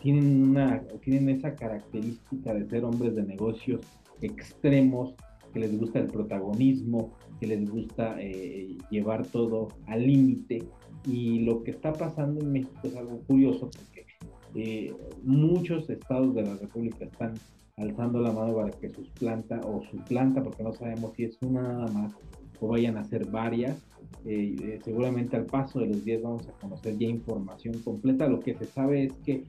tienen, 0.00 0.50
una, 0.50 0.82
tienen 1.02 1.28
esa 1.28 1.54
característica 1.54 2.54
de 2.54 2.68
ser 2.68 2.84
hombres 2.84 3.14
de 3.16 3.24
negocios 3.24 3.80
extremos, 4.26 5.14
que 5.52 5.60
les 5.60 5.78
gusta 5.78 6.00
el 6.00 6.06
protagonismo, 6.06 7.12
que 7.40 7.46
les 7.46 7.68
gusta 7.70 8.16
eh, 8.20 8.76
llevar 8.90 9.26
todo 9.26 9.68
al 9.86 10.06
límite. 10.06 10.64
Y 11.06 11.40
lo 11.40 11.62
que 11.62 11.70
está 11.70 11.92
pasando 11.92 12.40
en 12.40 12.52
México 12.52 12.80
es 12.82 12.96
algo 12.96 13.20
curioso 13.26 13.70
porque 13.70 14.06
eh, 14.54 14.94
muchos 15.22 15.88
estados 15.88 16.34
de 16.34 16.42
la 16.42 16.54
República 16.56 17.04
están 17.04 17.34
alzando 17.76 18.20
la 18.20 18.32
mano 18.32 18.56
para 18.56 18.70
que 18.70 18.88
sus 18.90 19.08
plantas, 19.10 19.64
o 19.64 19.82
su 19.90 19.98
planta, 20.04 20.42
porque 20.42 20.64
no 20.64 20.72
sabemos 20.72 21.12
si 21.14 21.24
es 21.24 21.38
una 21.42 21.62
nada 21.62 21.86
más, 21.92 22.12
o 22.60 22.68
vayan 22.68 22.96
a 22.96 23.04
ser 23.04 23.26
varias. 23.26 23.80
Eh, 24.24 24.80
seguramente 24.84 25.36
al 25.36 25.46
paso 25.46 25.78
de 25.78 25.86
los 25.86 26.04
días 26.04 26.22
vamos 26.22 26.48
a 26.48 26.52
conocer 26.52 26.98
ya 26.98 27.06
información 27.06 27.78
completa. 27.84 28.26
Lo 28.26 28.40
que 28.40 28.54
se 28.54 28.64
sabe 28.64 29.04
es 29.04 29.12
que 29.24 29.44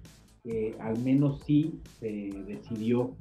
al 0.79 0.97
menos 1.03 1.41
sí 1.45 1.79
se 1.99 2.31
decidió 2.47 3.11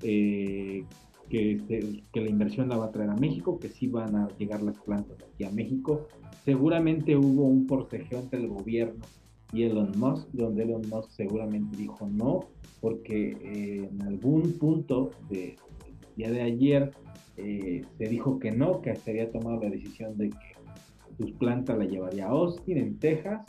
que 0.00 0.84
que, 1.28 2.00
la 2.14 2.28
inversión 2.28 2.68
la 2.68 2.76
va 2.76 2.86
a 2.86 2.90
traer 2.90 3.10
a 3.10 3.16
México, 3.16 3.58
que 3.58 3.68
sí 3.68 3.86
van 3.86 4.14
a 4.16 4.28
llegar 4.38 4.62
las 4.62 4.78
plantas 4.78 5.16
aquí 5.22 5.44
a 5.44 5.50
México. 5.50 6.06
Seguramente 6.44 7.16
hubo 7.16 7.44
un 7.44 7.66
forcejeo 7.66 8.20
entre 8.20 8.40
el 8.40 8.48
gobierno 8.48 9.04
y 9.52 9.62
Elon 9.62 9.92
Musk, 9.96 10.28
donde 10.32 10.64
Elon 10.64 10.82
Musk 10.90 11.10
seguramente 11.10 11.76
dijo 11.76 12.06
no, 12.06 12.40
porque 12.80 13.36
eh, 13.40 13.88
en 13.90 14.02
algún 14.02 14.52
punto 14.58 15.10
de, 15.30 15.56
día 16.16 16.30
de 16.30 16.42
ayer 16.42 16.92
eh, 17.36 17.82
se 17.98 18.04
dijo 18.04 18.38
que 18.38 18.50
no, 18.50 18.80
que 18.80 18.94
se 18.94 19.10
había 19.10 19.30
tomado 19.30 19.62
la 19.62 19.70
decisión 19.70 20.16
de 20.16 20.30
que 20.30 20.54
sus 21.18 21.32
plantas 21.32 21.78
la 21.78 21.84
llevaría 21.84 22.26
a 22.26 22.30
Austin, 22.30 22.78
en 22.78 22.98
Texas, 22.98 23.44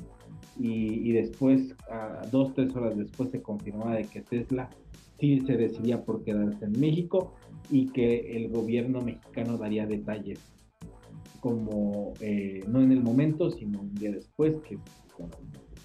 y, 0.58 1.10
y 1.10 1.12
después, 1.12 1.76
a 1.90 2.22
dos, 2.32 2.54
tres 2.54 2.74
horas 2.76 2.96
después, 2.96 3.32
se 3.32 3.42
confirmaba 3.42 3.96
de 3.96 4.06
que 4.06 4.22
Tesla 4.22 4.70
sí 5.26 5.46
se 5.46 5.58
decidía 5.58 6.04
por 6.04 6.24
quedarse 6.24 6.66
en 6.66 6.80
México 6.80 7.34
y 7.70 7.88
que 7.88 8.38
el 8.38 8.50
gobierno 8.50 9.02
mexicano 9.02 9.58
daría 9.58 9.86
detalles 9.86 10.40
como 11.40 12.14
eh, 12.22 12.64
no 12.68 12.82
en 12.82 12.92
el 12.92 13.04
momento, 13.04 13.52
sino 13.52 13.82
un 13.82 13.94
día 13.94 14.12
después, 14.12 14.56
que 14.68 14.80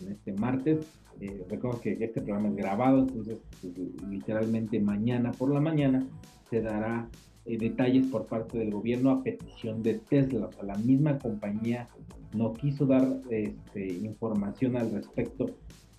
en 0.01 0.13
este 0.13 0.33
martes. 0.33 0.87
Eh, 1.21 1.45
recuerdo 1.51 1.83
que 1.83 1.99
este 2.01 2.23
programa 2.23 2.49
es 2.49 2.57
grabado, 2.57 3.01
entonces 3.01 3.43
pues, 3.61 3.75
literalmente 4.09 4.81
mañana 4.81 5.33
por 5.33 5.53
la 5.53 5.61
mañana 5.61 6.07
se 6.49 6.63
dará 6.63 7.11
eh, 7.45 7.59
detalles 7.59 8.07
por 8.07 8.25
parte 8.25 8.57
del 8.57 8.71
gobierno 8.71 9.11
a 9.11 9.23
petición 9.23 9.83
de 9.83 9.99
Tesla. 9.99 10.47
O 10.47 10.53
sea, 10.53 10.63
la 10.65 10.79
misma 10.79 11.19
compañía 11.19 11.89
no 12.35 12.55
quiso 12.55 12.87
dar 12.87 13.21
este, 13.29 13.87
información 13.87 14.77
al 14.77 14.91
respecto 14.93 15.47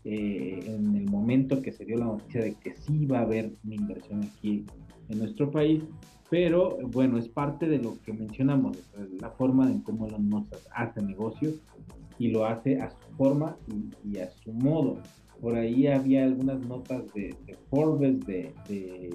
eh, 0.04 0.60
en 0.66 0.96
el 0.96 1.10
momento 1.10 1.62
que 1.62 1.72
se 1.72 1.86
dio 1.86 1.98
la 1.98 2.06
noticia 2.06 2.44
de 2.44 2.56
que 2.56 2.74
sí 2.76 3.06
va 3.06 3.20
a 3.20 3.24
haber 3.24 3.52
una 3.64 3.76
inversión 3.76 4.24
aquí 4.24 4.66
en 5.10 5.20
nuestro 5.20 5.52
país, 5.52 5.84
pero 6.30 6.78
bueno, 6.88 7.18
es 7.18 7.28
parte 7.28 7.68
de 7.68 7.78
lo 7.78 8.02
que 8.04 8.14
mencionamos, 8.14 8.78
la 9.20 9.30
forma 9.32 9.70
en 9.70 9.82
cómo 9.82 10.08
Elon 10.08 10.30
Musk 10.30 10.56
hace 10.74 11.02
negocios 11.02 11.56
y 12.18 12.30
lo 12.30 12.46
hace 12.46 12.80
a 12.80 12.90
su 12.90 13.16
forma 13.18 13.58
y, 14.06 14.18
a 14.20 14.30
su 14.30 14.54
modo. 14.54 14.98
Por 15.42 15.56
ahí 15.56 15.88
había 15.88 16.24
algunas 16.24 16.62
notas 16.68 17.04
de, 17.14 17.36
Forbes, 17.70 18.20
de, 18.26 18.54
de, 18.70 19.10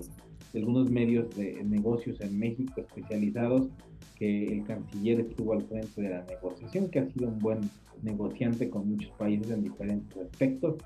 algunos 0.57 0.91
medios 0.91 1.35
de 1.37 1.63
negocios 1.65 2.21
en 2.21 2.39
México 2.39 2.81
especializados, 2.81 3.69
que 4.17 4.47
el 4.47 4.65
canciller 4.65 5.21
estuvo 5.21 5.53
al 5.53 5.63
frente 5.63 6.01
de 6.01 6.11
la 6.11 6.25
negociación, 6.25 6.89
que 6.89 7.01
ha 7.01 7.07
sido 7.07 7.29
un 7.29 7.39
buen 7.39 7.61
negociante 8.03 8.71
con 8.71 8.89
muchos 8.89 9.11
países 9.13 9.51
en 9.51 9.63
diferentes 9.63 10.17
aspectos 10.17 10.77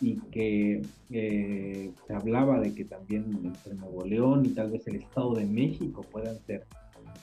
y 0.00 0.16
que 0.30 0.82
eh, 1.10 1.90
se 2.06 2.12
hablaba 2.12 2.60
de 2.60 2.74
que 2.74 2.84
también 2.84 3.24
entre 3.44 3.74
Nuevo 3.74 4.04
León 4.04 4.44
y 4.44 4.50
tal 4.50 4.70
vez 4.70 4.86
el 4.86 4.96
Estado 4.96 5.34
de 5.34 5.46
México 5.46 6.04
puedan 6.10 6.38
ser 6.46 6.64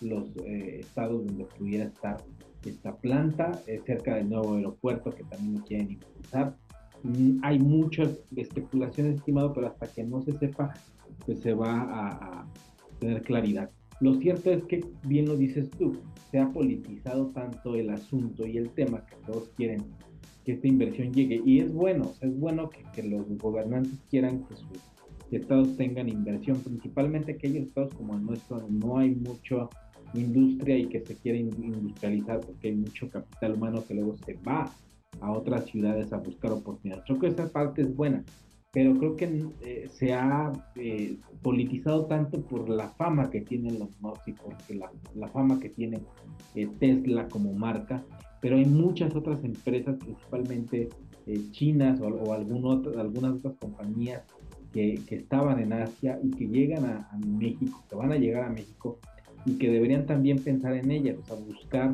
los 0.01 0.29
eh, 0.45 0.79
estados 0.79 1.25
donde 1.25 1.45
pudiera 1.45 1.85
estar 1.85 2.17
esta 2.65 2.95
planta, 2.95 3.61
eh, 3.67 3.81
cerca 3.85 4.15
del 4.15 4.29
nuevo 4.29 4.55
aeropuerto 4.55 5.11
que 5.11 5.23
también 5.23 5.55
lo 5.55 5.65
quieren 5.65 5.91
impulsar. 5.91 6.55
Mm, 7.03 7.39
hay 7.43 7.59
muchas 7.59 8.19
especulaciones, 8.35 9.17
estimado, 9.17 9.53
pero 9.53 9.67
hasta 9.67 9.87
que 9.87 10.03
no 10.03 10.21
se 10.21 10.31
sepa, 10.33 10.73
pues 11.25 11.39
se 11.39 11.53
va 11.53 11.81
a 11.81 12.47
tener 12.99 13.21
claridad. 13.23 13.69
Lo 13.99 14.15
cierto 14.15 14.51
es 14.51 14.63
que, 14.65 14.85
bien 15.05 15.27
lo 15.27 15.37
dices 15.37 15.69
tú, 15.71 15.97
se 16.29 16.39
ha 16.39 16.49
politizado 16.51 17.27
tanto 17.27 17.75
el 17.75 17.89
asunto 17.89 18.45
y 18.45 18.57
el 18.57 18.69
tema 18.71 19.05
que 19.05 19.15
todos 19.25 19.49
quieren 19.55 19.83
que 20.43 20.53
esta 20.53 20.67
inversión 20.67 21.13
llegue. 21.13 21.41
Y 21.45 21.59
es 21.59 21.71
bueno, 21.71 22.11
es 22.21 22.37
bueno 22.37 22.69
que, 22.69 23.03
los 23.03 23.25
gobernantes 23.37 23.99
quieran 24.09 24.43
que 24.45 24.55
sus 24.55 24.79
estados 25.31 25.75
tengan 25.77 26.09
inversión, 26.09 26.59
principalmente 26.59 27.33
aquellos 27.33 27.67
estados 27.67 27.93
como 27.95 28.15
el 28.15 28.25
nuestro, 28.25 28.67
no 28.69 28.97
hay 28.97 29.11
mucha 29.15 29.69
industria 30.13 30.77
y 30.77 30.87
que 30.87 30.99
se 30.99 31.15
quiere 31.15 31.39
industrializar 31.39 32.41
porque 32.41 32.67
hay 32.67 32.75
mucho 32.75 33.09
capital 33.09 33.53
humano 33.53 33.83
que 33.87 33.95
luego 33.95 34.15
se 34.17 34.33
va 34.47 34.71
a 35.21 35.31
otras 35.31 35.65
ciudades 35.65 36.13
a 36.13 36.17
buscar 36.17 36.51
oportunidades. 36.51 37.05
Creo 37.07 37.19
que 37.19 37.27
esa 37.27 37.47
parte 37.47 37.81
es 37.81 37.95
buena 37.95 38.23
pero 38.73 38.97
creo 38.97 39.15
que 39.15 39.45
eh, 39.61 39.87
se 39.93 40.13
ha 40.13 40.51
eh, 40.75 41.17
politizado 41.43 42.07
tanto 42.07 42.41
por 42.41 42.67
la 42.67 42.89
fama 42.89 43.29
que 43.29 43.41
tienen 43.41 43.77
los 43.77 43.89
y 44.25 44.33
porque 44.33 44.73
la, 44.73 44.91
la 45.13 45.27
fama 45.27 45.59
que 45.59 45.69
tiene 45.69 46.01
eh, 46.55 46.67
Tesla 46.79 47.27
como 47.27 47.53
marca, 47.53 48.03
pero 48.41 48.57
hay 48.57 48.65
muchas 48.65 49.15
otras 49.15 49.43
empresas, 49.43 49.95
principalmente 49.97 50.89
chinas 51.51 52.01
o, 52.01 52.07
o 52.07 52.33
algunas 52.33 53.35
otras 53.35 53.53
compañías 53.59 54.23
que, 54.73 54.99
que, 55.07 55.15
estaban 55.17 55.59
en 55.59 55.71
Asia 55.71 56.19
y 56.21 56.31
que 56.31 56.47
llegan 56.47 56.83
a, 56.83 57.07
a, 57.11 57.17
México, 57.17 57.83
que 57.87 57.95
van 57.95 58.11
a 58.11 58.17
llegar 58.17 58.43
a 58.43 58.49
México 58.49 58.99
y 59.45 59.53
que 59.53 59.69
deberían 59.69 60.07
también 60.07 60.39
pensar 60.43 60.73
en 60.73 60.89
ellas, 60.89 61.17
o 61.21 61.25
sea, 61.25 61.35
buscar 61.35 61.93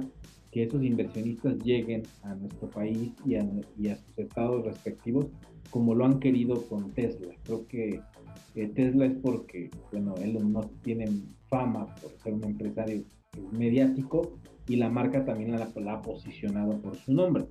que 0.52 0.63
esos 0.63 0.82
inversionistas 0.82 1.60
lleguen 1.60 2.04
a 2.24 2.34
nuestro 2.36 2.70
país 2.70 3.12
y 3.26 3.36
a, 3.36 3.46
y 3.78 3.89
a 3.89 3.98
sus 3.98 4.18
estados 4.18 4.65
respectivos 4.65 5.28
como 5.70 5.96
lo 5.96 6.06
han 6.06 6.20
querido 6.20 6.62
con 6.68 6.92
Tesla. 6.92 7.34
Creo 7.44 7.68
que 7.68 8.02
Tesla 8.54 9.06
es 9.06 9.14
porque, 9.22 9.70
bueno, 9.92 10.16
Elon 10.16 10.52
Musk 10.52 10.70
tiene 10.84 11.10
fama 11.48 11.88
por 11.96 12.12
ser 12.24 12.34
un 12.34 12.44
empresario 12.44 13.04
mediático 13.52 14.38
y 14.68 14.76
la 14.76 14.90
marca 14.90 15.26
también 15.26 15.52
la, 15.52 15.94
ha 15.94 16.02
posicionado 16.02 16.78
por 16.80 16.96
su 16.96 17.14
nombre. 17.14 17.46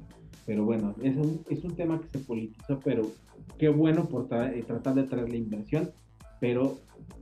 Pero 0.46 0.64
bueno, 0.64 0.94
es 1.02 1.16
un, 1.16 1.40
es 1.50 1.64
un 1.64 1.74
tema 1.74 2.00
que 2.00 2.08
se 2.08 2.24
politiza, 2.24 2.78
pero 2.84 3.10
qué 3.58 3.68
bueno 3.68 4.06
por 4.06 4.28
eh, 4.30 4.64
tratar 4.66 4.94
de 4.94 5.02
traer 5.04 5.28
la 5.28 5.36
inversión, 5.36 5.90
pero 6.40 6.78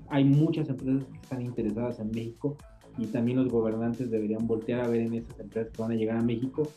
hay 0.08 0.24
muchas 0.24 0.68
empresas 0.68 1.04
que 1.04 1.18
están 1.18 1.42
interesadas 1.42 1.98
en 1.98 2.10
México 2.10 2.56
y 2.98 3.06
también 3.06 3.38
los 3.38 3.48
gobernantes 3.48 4.10
deberían 4.10 4.46
voltear 4.46 4.80
a 4.80 4.88
ver 4.88 5.00
en 5.00 5.14
esas 5.14 5.38
empresas 5.40 5.72
que 5.72 5.82
van 5.82 5.92
a 5.92 5.94
llegar 5.94 6.18
a 6.18 6.22
México 6.22 6.68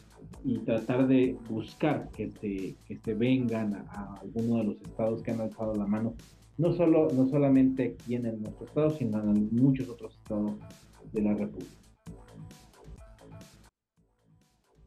y 0.43 0.59
tratar 0.59 1.07
de 1.07 1.37
buscar 1.49 2.09
que 2.11 2.31
se, 2.31 2.75
que 2.85 2.97
se 3.03 3.13
vengan 3.13 3.85
a, 3.89 4.15
alguno 4.21 4.57
de 4.57 4.63
los 4.65 4.81
estados 4.81 5.21
que 5.21 5.31
han 5.31 5.41
alzado 5.41 5.75
la 5.75 5.85
mano, 5.85 6.13
no, 6.57 6.73
solo, 6.73 7.07
no 7.13 7.27
solamente 7.29 7.95
aquí 7.99 8.15
en 8.15 8.23
nuestro 8.23 8.65
estado, 8.65 8.89
sino 8.91 9.21
en 9.21 9.49
muchos 9.55 9.89
otros 9.89 10.15
estados 10.15 10.53
de 11.11 11.21
la 11.21 11.33
República. 11.33 11.71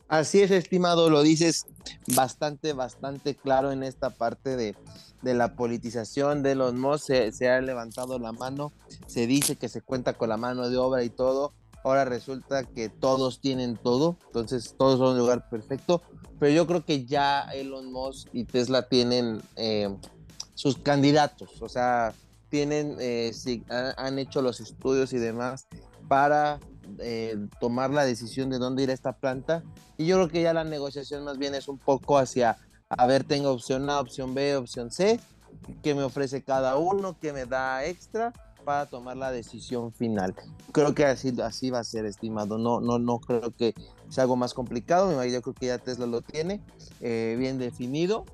Así 0.09 0.41
es, 0.43 0.51
estimado, 0.51 1.09
lo 1.09 1.23
dices 1.23 1.65
bastante, 2.15 2.75
bastante 2.75 3.35
claro 3.35 3.73
en 3.73 3.83
esta 3.83 4.11
parte 4.11 4.57
de, 4.57 4.77
de 5.23 5.35
la 5.35 5.55
politización 5.55 6.43
de 6.43 6.55
los 6.55 6.75
MOS. 6.75 7.05
Se, 7.05 7.49
ha 7.49 7.61
levantado 7.61 8.19
la 8.19 8.33
mano, 8.33 8.73
se 9.07 9.27
dice 9.27 9.57
que 9.57 9.69
se 9.69 9.81
cuenta 9.81 10.13
con 10.13 10.29
la 10.29 10.37
mano 10.37 10.69
de 10.69 10.77
obra 10.77 11.03
y 11.05 11.09
todo, 11.09 11.55
ahora 11.85 12.05
resulta 12.05 12.65
que 12.65 12.89
todos 12.89 13.41
tienen 13.41 13.77
todo, 13.77 14.17
entonces 14.27 14.75
todos 14.79 14.99
son 14.99 15.13
un 15.13 15.19
lugar 15.19 15.49
perfecto, 15.49 16.03
pero 16.39 16.53
yo 16.53 16.67
creo 16.67 16.85
que 16.85 17.05
ya 17.05 17.43
Elon 17.53 17.93
Musk 17.93 18.29
y 18.33 18.45
Tesla 18.45 18.89
tienen 18.89 19.43
eh, 19.57 19.95
sus 20.55 20.79
candidatos, 20.79 21.61
o 21.61 21.69
sea, 21.69 22.15
tienen, 22.49 22.97
eh, 23.01 23.33
han 23.97 24.19
hecho 24.19 24.43
los 24.43 24.61
estudios 24.61 25.13
y 25.13 25.19
demás 25.19 25.67
para 26.09 26.61
eh, 26.99 27.37
tomar 27.61 27.91
la 27.91 28.05
decisión 28.05 28.51
de 28.51 28.59
dónde 28.59 28.83
ir 28.83 28.91
a 28.91 28.95
esta 28.95 29.13
planta, 29.13 29.63
y 29.97 30.07
yo 30.07 30.17
creo 30.17 30.29
que 30.29 30.43
ya 30.43 30.53
la 30.53 30.65
negociación 30.65 31.25
más 31.25 31.39
bien 31.39 31.55
es 31.55 31.69
un 31.69 31.79
poco 31.79 32.19
hacia, 32.19 32.59
a 32.89 33.07
ver, 33.07 33.25
tengo 33.25 33.51
opción 33.51 33.89
A, 33.89 34.01
opción 34.01 34.35
B, 34.35 34.57
opción 34.57 34.91
C, 34.91 35.21
qué 35.83 35.95
me 35.95 36.03
ofrece 36.03 36.43
cada 36.43 36.77
uno, 36.77 37.17
qué 37.21 37.33
me 37.33 37.47
da 37.47 37.85
extra, 37.85 38.33
para 38.65 38.87
tomar 38.87 39.17
la 39.17 39.31
decisión 39.31 39.93
final. 39.93 40.35
Creo 40.73 40.95
que 40.95 41.05
así, 41.05 41.35
así 41.43 41.71
va 41.71 41.81
a 41.81 41.85
ser, 41.85 42.05
estimado. 42.07 42.59
No, 42.59 42.81
no, 42.81 42.99
no 42.99 43.19
creo 43.19 43.51
que 43.51 43.75
sea 44.09 44.23
algo 44.23 44.37
más 44.37 44.55
complicado. 44.55 45.13
Yo 45.25 45.43
creo 45.43 45.55
que 45.55 45.67
ya 45.67 45.79
Tesla 45.79 46.07
lo 46.07 46.23
tiene 46.23 46.61
eh, 47.01 47.37
bien 47.39 47.59
definido 47.59 48.25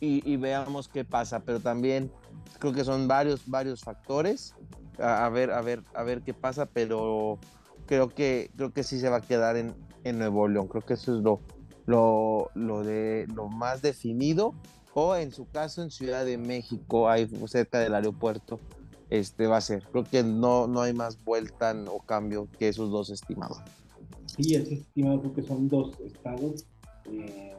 y, 0.00 0.36
veamos 0.36 0.88
qué 0.88 1.04
pasa. 1.04 1.40
Pero 1.40 1.60
también 1.60 2.10
creo 2.58 2.72
que 2.72 2.84
son 2.84 3.08
varios, 3.08 3.42
varios 3.46 3.82
factores. 3.82 4.54
A, 4.98 5.28
ver, 5.28 5.50
a 5.50 5.60
ver, 5.60 5.82
a 5.94 6.02
ver 6.02 6.22
qué 6.22 6.34
pasa. 6.34 6.66
Pero 6.66 7.38
creo 7.86 8.08
que, 8.08 8.50
creo 8.56 8.72
que 8.72 8.82
sí 8.82 9.00
se 9.00 9.08
va 9.08 9.18
a 9.18 9.22
quedar 9.22 9.56
en, 9.56 9.74
en 10.04 10.18
Nuevo 10.18 10.48
León. 10.48 10.68
Creo 10.68 10.82
que 10.82 10.94
eso 10.94 11.16
es 11.16 11.22
lo, 11.22 11.40
lo, 11.86 12.50
lo, 12.54 12.84
de, 12.84 13.26
lo 13.34 13.48
más 13.48 13.82
definido 13.82 14.54
o 14.98 15.14
en 15.14 15.30
su 15.30 15.46
caso 15.46 15.82
en 15.82 15.90
Ciudad 15.90 16.24
de 16.24 16.38
México, 16.38 17.10
ahí 17.10 17.28
cerca 17.48 17.78
del 17.78 17.94
aeropuerto, 17.94 18.58
este 19.10 19.46
va 19.46 19.58
a 19.58 19.60
ser. 19.60 19.82
Creo 19.90 20.04
que 20.04 20.22
no, 20.22 20.66
no 20.66 20.80
hay 20.80 20.92
más 20.92 21.22
vuelta 21.24 21.74
o 21.90 22.00
cambio 22.00 22.48
que 22.58 22.68
esos 22.68 22.90
dos 22.90 23.10
estimados. 23.10 23.58
Sí, 24.26 24.54
es 24.54 24.70
estimado, 24.70 25.20
creo 25.20 25.34
que 25.34 25.42
son 25.42 25.68
dos 25.68 25.98
estados. 26.00 26.64
Eh, 27.10 27.54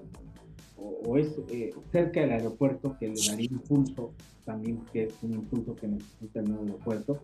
o, 0.78 1.18
es 1.18 1.36
eh, 1.50 1.74
cerca 1.92 2.22
del 2.22 2.32
aeropuerto 2.32 2.96
que 3.00 3.08
le 3.08 3.16
daría 3.28 3.48
impulso, 3.50 4.14
también 4.46 4.82
que 4.92 5.06
es 5.06 5.14
un 5.22 5.34
impulso 5.34 5.76
que 5.76 5.88
necesita 5.88 6.40
el 6.40 6.50
nuevo 6.50 6.64
aeropuerto, 6.66 7.20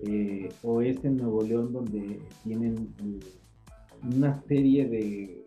eh, 0.00 0.48
o 0.62 0.80
es 0.82 1.04
en 1.04 1.16
Nuevo 1.16 1.42
León 1.42 1.72
donde 1.72 2.20
tienen 2.44 2.92
una 4.14 4.42
serie 4.48 4.88
de 4.88 5.44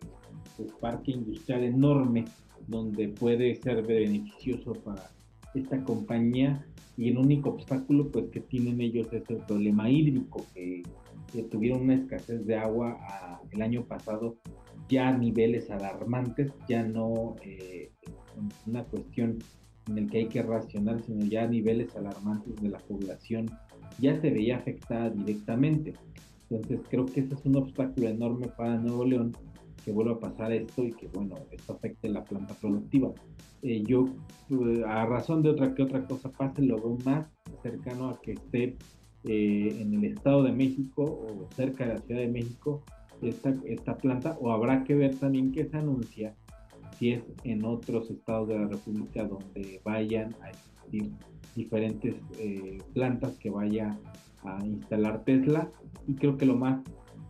pues, 0.56 0.72
parque 0.80 1.12
industrial 1.12 1.64
enorme 1.64 2.24
donde 2.66 3.08
puede 3.08 3.54
ser 3.56 3.86
beneficioso 3.86 4.72
para 4.72 5.10
esta 5.58 5.82
compañía 5.84 6.66
y 6.96 7.08
el 7.08 7.18
único 7.18 7.50
obstáculo 7.50 8.10
pues 8.10 8.26
que 8.30 8.40
tienen 8.40 8.80
ellos 8.80 9.12
es 9.12 9.28
el 9.28 9.38
problema 9.38 9.90
hídrico 9.90 10.44
que, 10.54 10.82
tuvieron 11.50 11.82
una 11.82 11.96
escasez 11.96 12.46
de 12.46 12.56
agua 12.56 12.96
el 13.50 13.60
año 13.60 13.84
pasado 13.84 14.38
ya 14.88 15.08
a 15.08 15.18
niveles 15.18 15.70
alarmantes 15.70 16.50
ya 16.66 16.82
no 16.82 17.36
eh, 17.42 17.90
una 18.66 18.84
cuestión 18.84 19.38
en 19.88 19.98
el 19.98 20.08
que 20.08 20.18
hay 20.18 20.26
que 20.28 20.42
racionar 20.42 21.02
sino 21.02 21.26
ya 21.26 21.42
a 21.42 21.46
niveles 21.46 21.94
alarmantes 21.94 22.56
de 22.56 22.70
la 22.70 22.78
población 22.78 23.50
ya 23.98 24.20
se 24.20 24.30
veía 24.30 24.58
afectada 24.58 25.10
directamente. 25.10 25.94
Entonces 26.48 26.80
creo 26.88 27.06
que 27.06 27.20
ese 27.20 27.34
es 27.34 27.44
un 27.44 27.56
obstáculo 27.56 28.08
enorme 28.08 28.48
para 28.48 28.76
Nuevo 28.76 29.04
León 29.04 29.36
que 29.86 29.92
vuelva 29.92 30.14
a 30.14 30.18
pasar 30.18 30.50
esto 30.50 30.82
y 30.82 30.90
que, 30.90 31.06
bueno, 31.06 31.36
esto 31.52 31.74
afecte 31.74 32.08
la 32.08 32.24
planta 32.24 32.54
productiva. 32.54 33.12
Eh, 33.62 33.84
yo, 33.86 34.06
eh, 34.50 34.82
a 34.84 35.06
razón 35.06 35.44
de 35.44 35.50
otra 35.50 35.76
que 35.76 35.84
otra 35.84 36.04
cosa 36.04 36.28
pase, 36.28 36.62
lo 36.62 36.76
veo 36.76 36.98
más 37.04 37.28
cercano 37.62 38.08
a 38.08 38.20
que 38.20 38.32
esté 38.32 38.76
eh, 39.22 39.78
en 39.80 39.94
el 39.94 40.04
Estado 40.06 40.42
de 40.42 40.50
México 40.50 41.04
o 41.04 41.48
cerca 41.54 41.86
de 41.86 41.94
la 41.94 42.00
Ciudad 42.00 42.20
de 42.20 42.26
México 42.26 42.82
esta, 43.22 43.54
esta 43.64 43.96
planta, 43.96 44.36
o 44.40 44.50
habrá 44.50 44.82
que 44.82 44.96
ver 44.96 45.14
también 45.14 45.52
qué 45.52 45.64
se 45.66 45.76
anuncia 45.76 46.34
si 46.98 47.12
es 47.12 47.22
en 47.44 47.64
otros 47.64 48.10
estados 48.10 48.48
de 48.48 48.58
la 48.58 48.66
República 48.66 49.22
donde 49.22 49.80
vayan 49.84 50.34
a 50.42 50.50
existir 50.50 51.12
diferentes 51.54 52.16
plantas 52.92 53.36
que 53.38 53.50
vaya 53.50 53.96
a 54.42 54.66
instalar 54.66 55.22
Tesla. 55.24 55.70
Y 56.08 56.14
creo 56.14 56.36
que 56.36 56.44
lo 56.44 56.56
más 56.56 56.80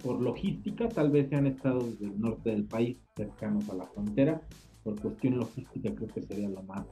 por 0.07 0.23
logística, 0.23 0.89
tal 0.89 1.11
vez 1.11 1.29
sean 1.29 1.49
estados 1.49 1.99
del 1.99 2.19
norte 2.21 2.51
del 2.51 2.65
país 2.65 2.97
cercanos 3.17 3.69
a 3.69 3.75
la 3.75 3.87
frontera. 3.87 4.41
Por 4.85 5.01
cuestión 5.01 5.39
logística 5.39 5.93
creo 5.93 6.07
que 6.07 6.23
sería 6.23 6.49
lo 6.49 6.63
más 6.63 6.87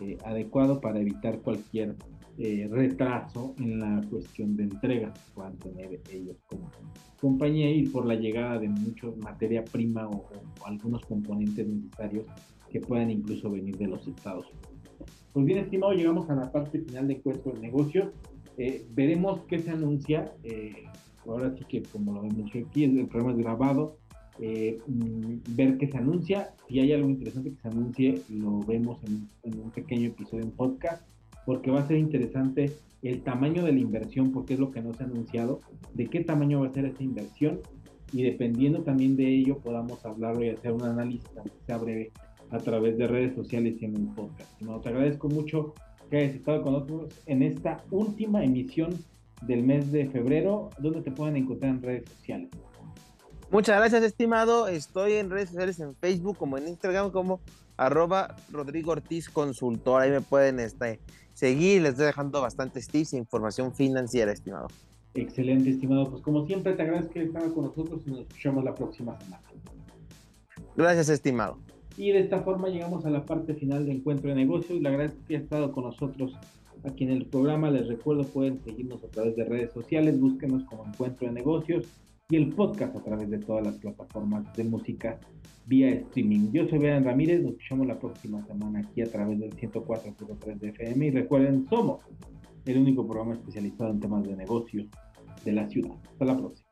eh, 0.00 0.18
adecuado 0.24 0.80
para 0.80 0.98
evitar 0.98 1.38
cualquier 1.38 1.94
eh, 2.36 2.68
retraso 2.68 3.54
en 3.60 3.78
la 3.78 4.02
cuestión 4.10 4.56
de 4.56 4.64
entrega 4.64 5.14
que 5.14 5.20
puedan 5.34 5.56
tener 5.58 6.00
ellos 6.12 6.36
como 6.48 6.68
compañía 7.20 7.70
y 7.70 7.86
por 7.86 8.06
la 8.06 8.16
llegada 8.16 8.58
de 8.58 8.68
mucho 8.68 9.14
materia 9.22 9.64
prima 9.64 10.08
o, 10.08 10.28
algunos 10.64 11.04
componentes 11.06 11.64
necesarios 11.64 12.26
que 12.70 12.80
puedan 12.80 13.12
incluso 13.12 13.50
venir 13.50 13.76
de 13.76 13.86
los 13.86 14.04
Estados 14.08 14.46
Unidos. 14.46 15.12
Pues 15.32 15.46
bien, 15.46 15.60
estimado, 15.60 15.92
llegamos 15.92 16.28
a 16.28 16.34
la 16.34 16.50
parte 16.50 16.80
final 16.80 17.06
de 17.06 17.14
encuentro 17.14 17.52
de 17.52 17.60
negocios. 17.60 18.08
Eh, 18.56 18.84
veremos 18.90 19.42
qué 19.46 19.60
se 19.60 19.70
anuncia 19.70 20.32
ahora 21.32 21.54
sí 21.56 21.64
que 21.68 21.82
como 21.82 22.12
lo 22.12 22.22
vemos 22.22 22.50
aquí, 22.54 22.84
el 22.84 23.06
programa 23.06 23.32
es 23.32 23.38
grabado, 23.38 23.96
eh, 24.40 24.78
mm, 24.86 25.56
ver 25.56 25.78
qué 25.78 25.88
se 25.88 25.98
anuncia, 25.98 26.54
si 26.68 26.78
hay 26.78 26.92
algo 26.92 27.08
interesante 27.08 27.50
que 27.50 27.60
se 27.60 27.68
anuncie, 27.68 28.22
lo 28.28 28.60
vemos 28.60 28.98
en, 29.04 29.28
un 29.60 29.70
pequeño 29.70 30.08
episodio 30.08 30.44
en 30.44 30.52
podcast, 30.52 31.02
porque 31.44 31.70
va 31.70 31.80
a 31.80 31.88
ser 31.88 31.98
interesante 31.98 32.72
el 33.02 33.22
tamaño 33.22 33.64
de 33.64 33.72
la 33.72 33.80
inversión, 33.80 34.32
porque 34.32 34.54
es 34.54 34.60
lo 34.60 34.70
que 34.70 34.80
no 34.80 34.94
se 34.94 35.02
ha 35.02 35.06
anunciado, 35.06 35.60
de 35.94 36.06
qué 36.06 36.22
tamaño 36.22 36.60
va 36.60 36.68
a 36.68 36.72
ser 36.72 36.84
esta 36.84 37.02
inversión, 37.02 37.60
y 38.12 38.22
dependiendo 38.22 38.82
también 38.82 39.16
de 39.16 39.28
ello 39.28 39.58
podamos 39.58 40.04
hablarlo 40.04 40.44
y 40.44 40.50
hacer 40.50 40.72
un 40.72 40.82
análisis, 40.82 41.28
aunque 41.36 41.56
sea 41.66 41.78
breve, 41.78 42.12
a 42.50 42.58
través 42.58 42.96
de 42.96 43.06
redes 43.06 43.34
sociales 43.34 43.76
y 43.80 43.84
en 43.84 43.96
un 43.96 44.14
podcast. 44.14 44.50
Te 44.58 44.88
agradezco 44.88 45.28
mucho 45.28 45.74
que 46.08 46.16
hayas 46.16 46.36
estado 46.36 46.62
con 46.62 46.72
nosotros 46.74 47.20
en 47.26 47.42
esta 47.42 47.84
última 47.90 48.42
emisión 48.42 48.90
del 49.42 49.62
mes 49.62 49.92
de 49.92 50.08
febrero, 50.08 50.70
¿dónde 50.78 51.02
te 51.02 51.10
pueden 51.10 51.36
encontrar 51.36 51.72
en 51.72 51.82
redes 51.82 52.10
sociales? 52.10 52.50
Muchas 53.50 53.78
gracias, 53.78 54.02
estimado. 54.02 54.68
Estoy 54.68 55.14
en 55.14 55.30
redes 55.30 55.48
sociales, 55.48 55.80
en 55.80 55.94
Facebook 55.96 56.36
como 56.36 56.58
en 56.58 56.68
Instagram 56.68 57.10
como 57.10 57.40
arroba 57.78 58.36
Rodrigo 58.52 58.92
Ortiz 58.92 59.30
Consultor. 59.30 60.02
Ahí 60.02 60.10
me 60.10 60.20
pueden 60.20 60.60
este, 60.60 61.00
seguir. 61.32 61.82
Les 61.82 61.92
estoy 61.92 62.06
dejando 62.06 62.42
bastantes 62.42 62.88
tips 62.88 63.14
e 63.14 63.16
información 63.16 63.72
financiera, 63.72 64.32
estimado. 64.32 64.68
Excelente, 65.14 65.70
estimado. 65.70 66.10
Pues 66.10 66.22
como 66.22 66.46
siempre, 66.46 66.74
te 66.74 66.82
agradezco 66.82 67.14
que 67.14 67.22
estabas 67.22 67.52
con 67.52 67.64
nosotros 67.64 68.02
y 68.06 68.10
nos 68.10 68.20
escuchamos 68.20 68.64
la 68.64 68.74
próxima 68.74 69.18
semana. 69.18 69.42
Gracias, 70.76 71.08
estimado. 71.08 71.58
Y 71.96 72.12
de 72.12 72.20
esta 72.20 72.42
forma 72.42 72.68
llegamos 72.68 73.04
a 73.06 73.10
la 73.10 73.24
parte 73.24 73.54
final 73.54 73.86
de 73.86 73.92
Encuentro 73.92 74.28
de 74.28 74.36
Negocios. 74.36 74.80
Le 74.80 74.88
agradezco 74.88 75.18
que 75.26 75.36
haya 75.36 75.44
estado 75.44 75.72
con 75.72 75.84
nosotros 75.84 76.36
aquí 76.88 77.04
en 77.04 77.10
el 77.10 77.26
programa. 77.26 77.70
Les 77.70 77.86
recuerdo, 77.86 78.24
pueden 78.24 78.62
seguirnos 78.64 79.02
a 79.04 79.08
través 79.08 79.36
de 79.36 79.44
redes 79.44 79.72
sociales, 79.72 80.18
búsquenos 80.18 80.64
como 80.64 80.84
Encuentro 80.84 81.26
de 81.26 81.32
Negocios 81.32 81.86
y 82.30 82.36
el 82.36 82.50
podcast 82.54 82.94
a 82.96 83.02
través 83.02 83.30
de 83.30 83.38
todas 83.38 83.64
las 83.64 83.76
plataformas 83.76 84.52
de 84.54 84.64
música 84.64 85.18
vía 85.66 85.90
streaming. 85.90 86.50
Yo 86.52 86.68
soy 86.68 86.78
Beran 86.78 87.04
Ramírez, 87.04 87.42
nos 87.42 87.52
escuchamos 87.52 87.86
la 87.86 87.98
próxima 87.98 88.44
semana 88.46 88.80
aquí 88.80 89.02
a 89.02 89.10
través 89.10 89.38
del 89.38 89.54
104.3 89.54 90.58
de 90.58 90.68
FM 90.70 91.06
y 91.06 91.10
recuerden, 91.10 91.66
somos 91.68 92.00
el 92.64 92.78
único 92.78 93.06
programa 93.06 93.34
especializado 93.34 93.90
en 93.90 94.00
temas 94.00 94.24
de 94.24 94.36
negocios 94.36 94.86
de 95.44 95.52
la 95.52 95.68
ciudad. 95.68 95.94
Hasta 96.12 96.24
la 96.24 96.36
próxima. 96.36 96.68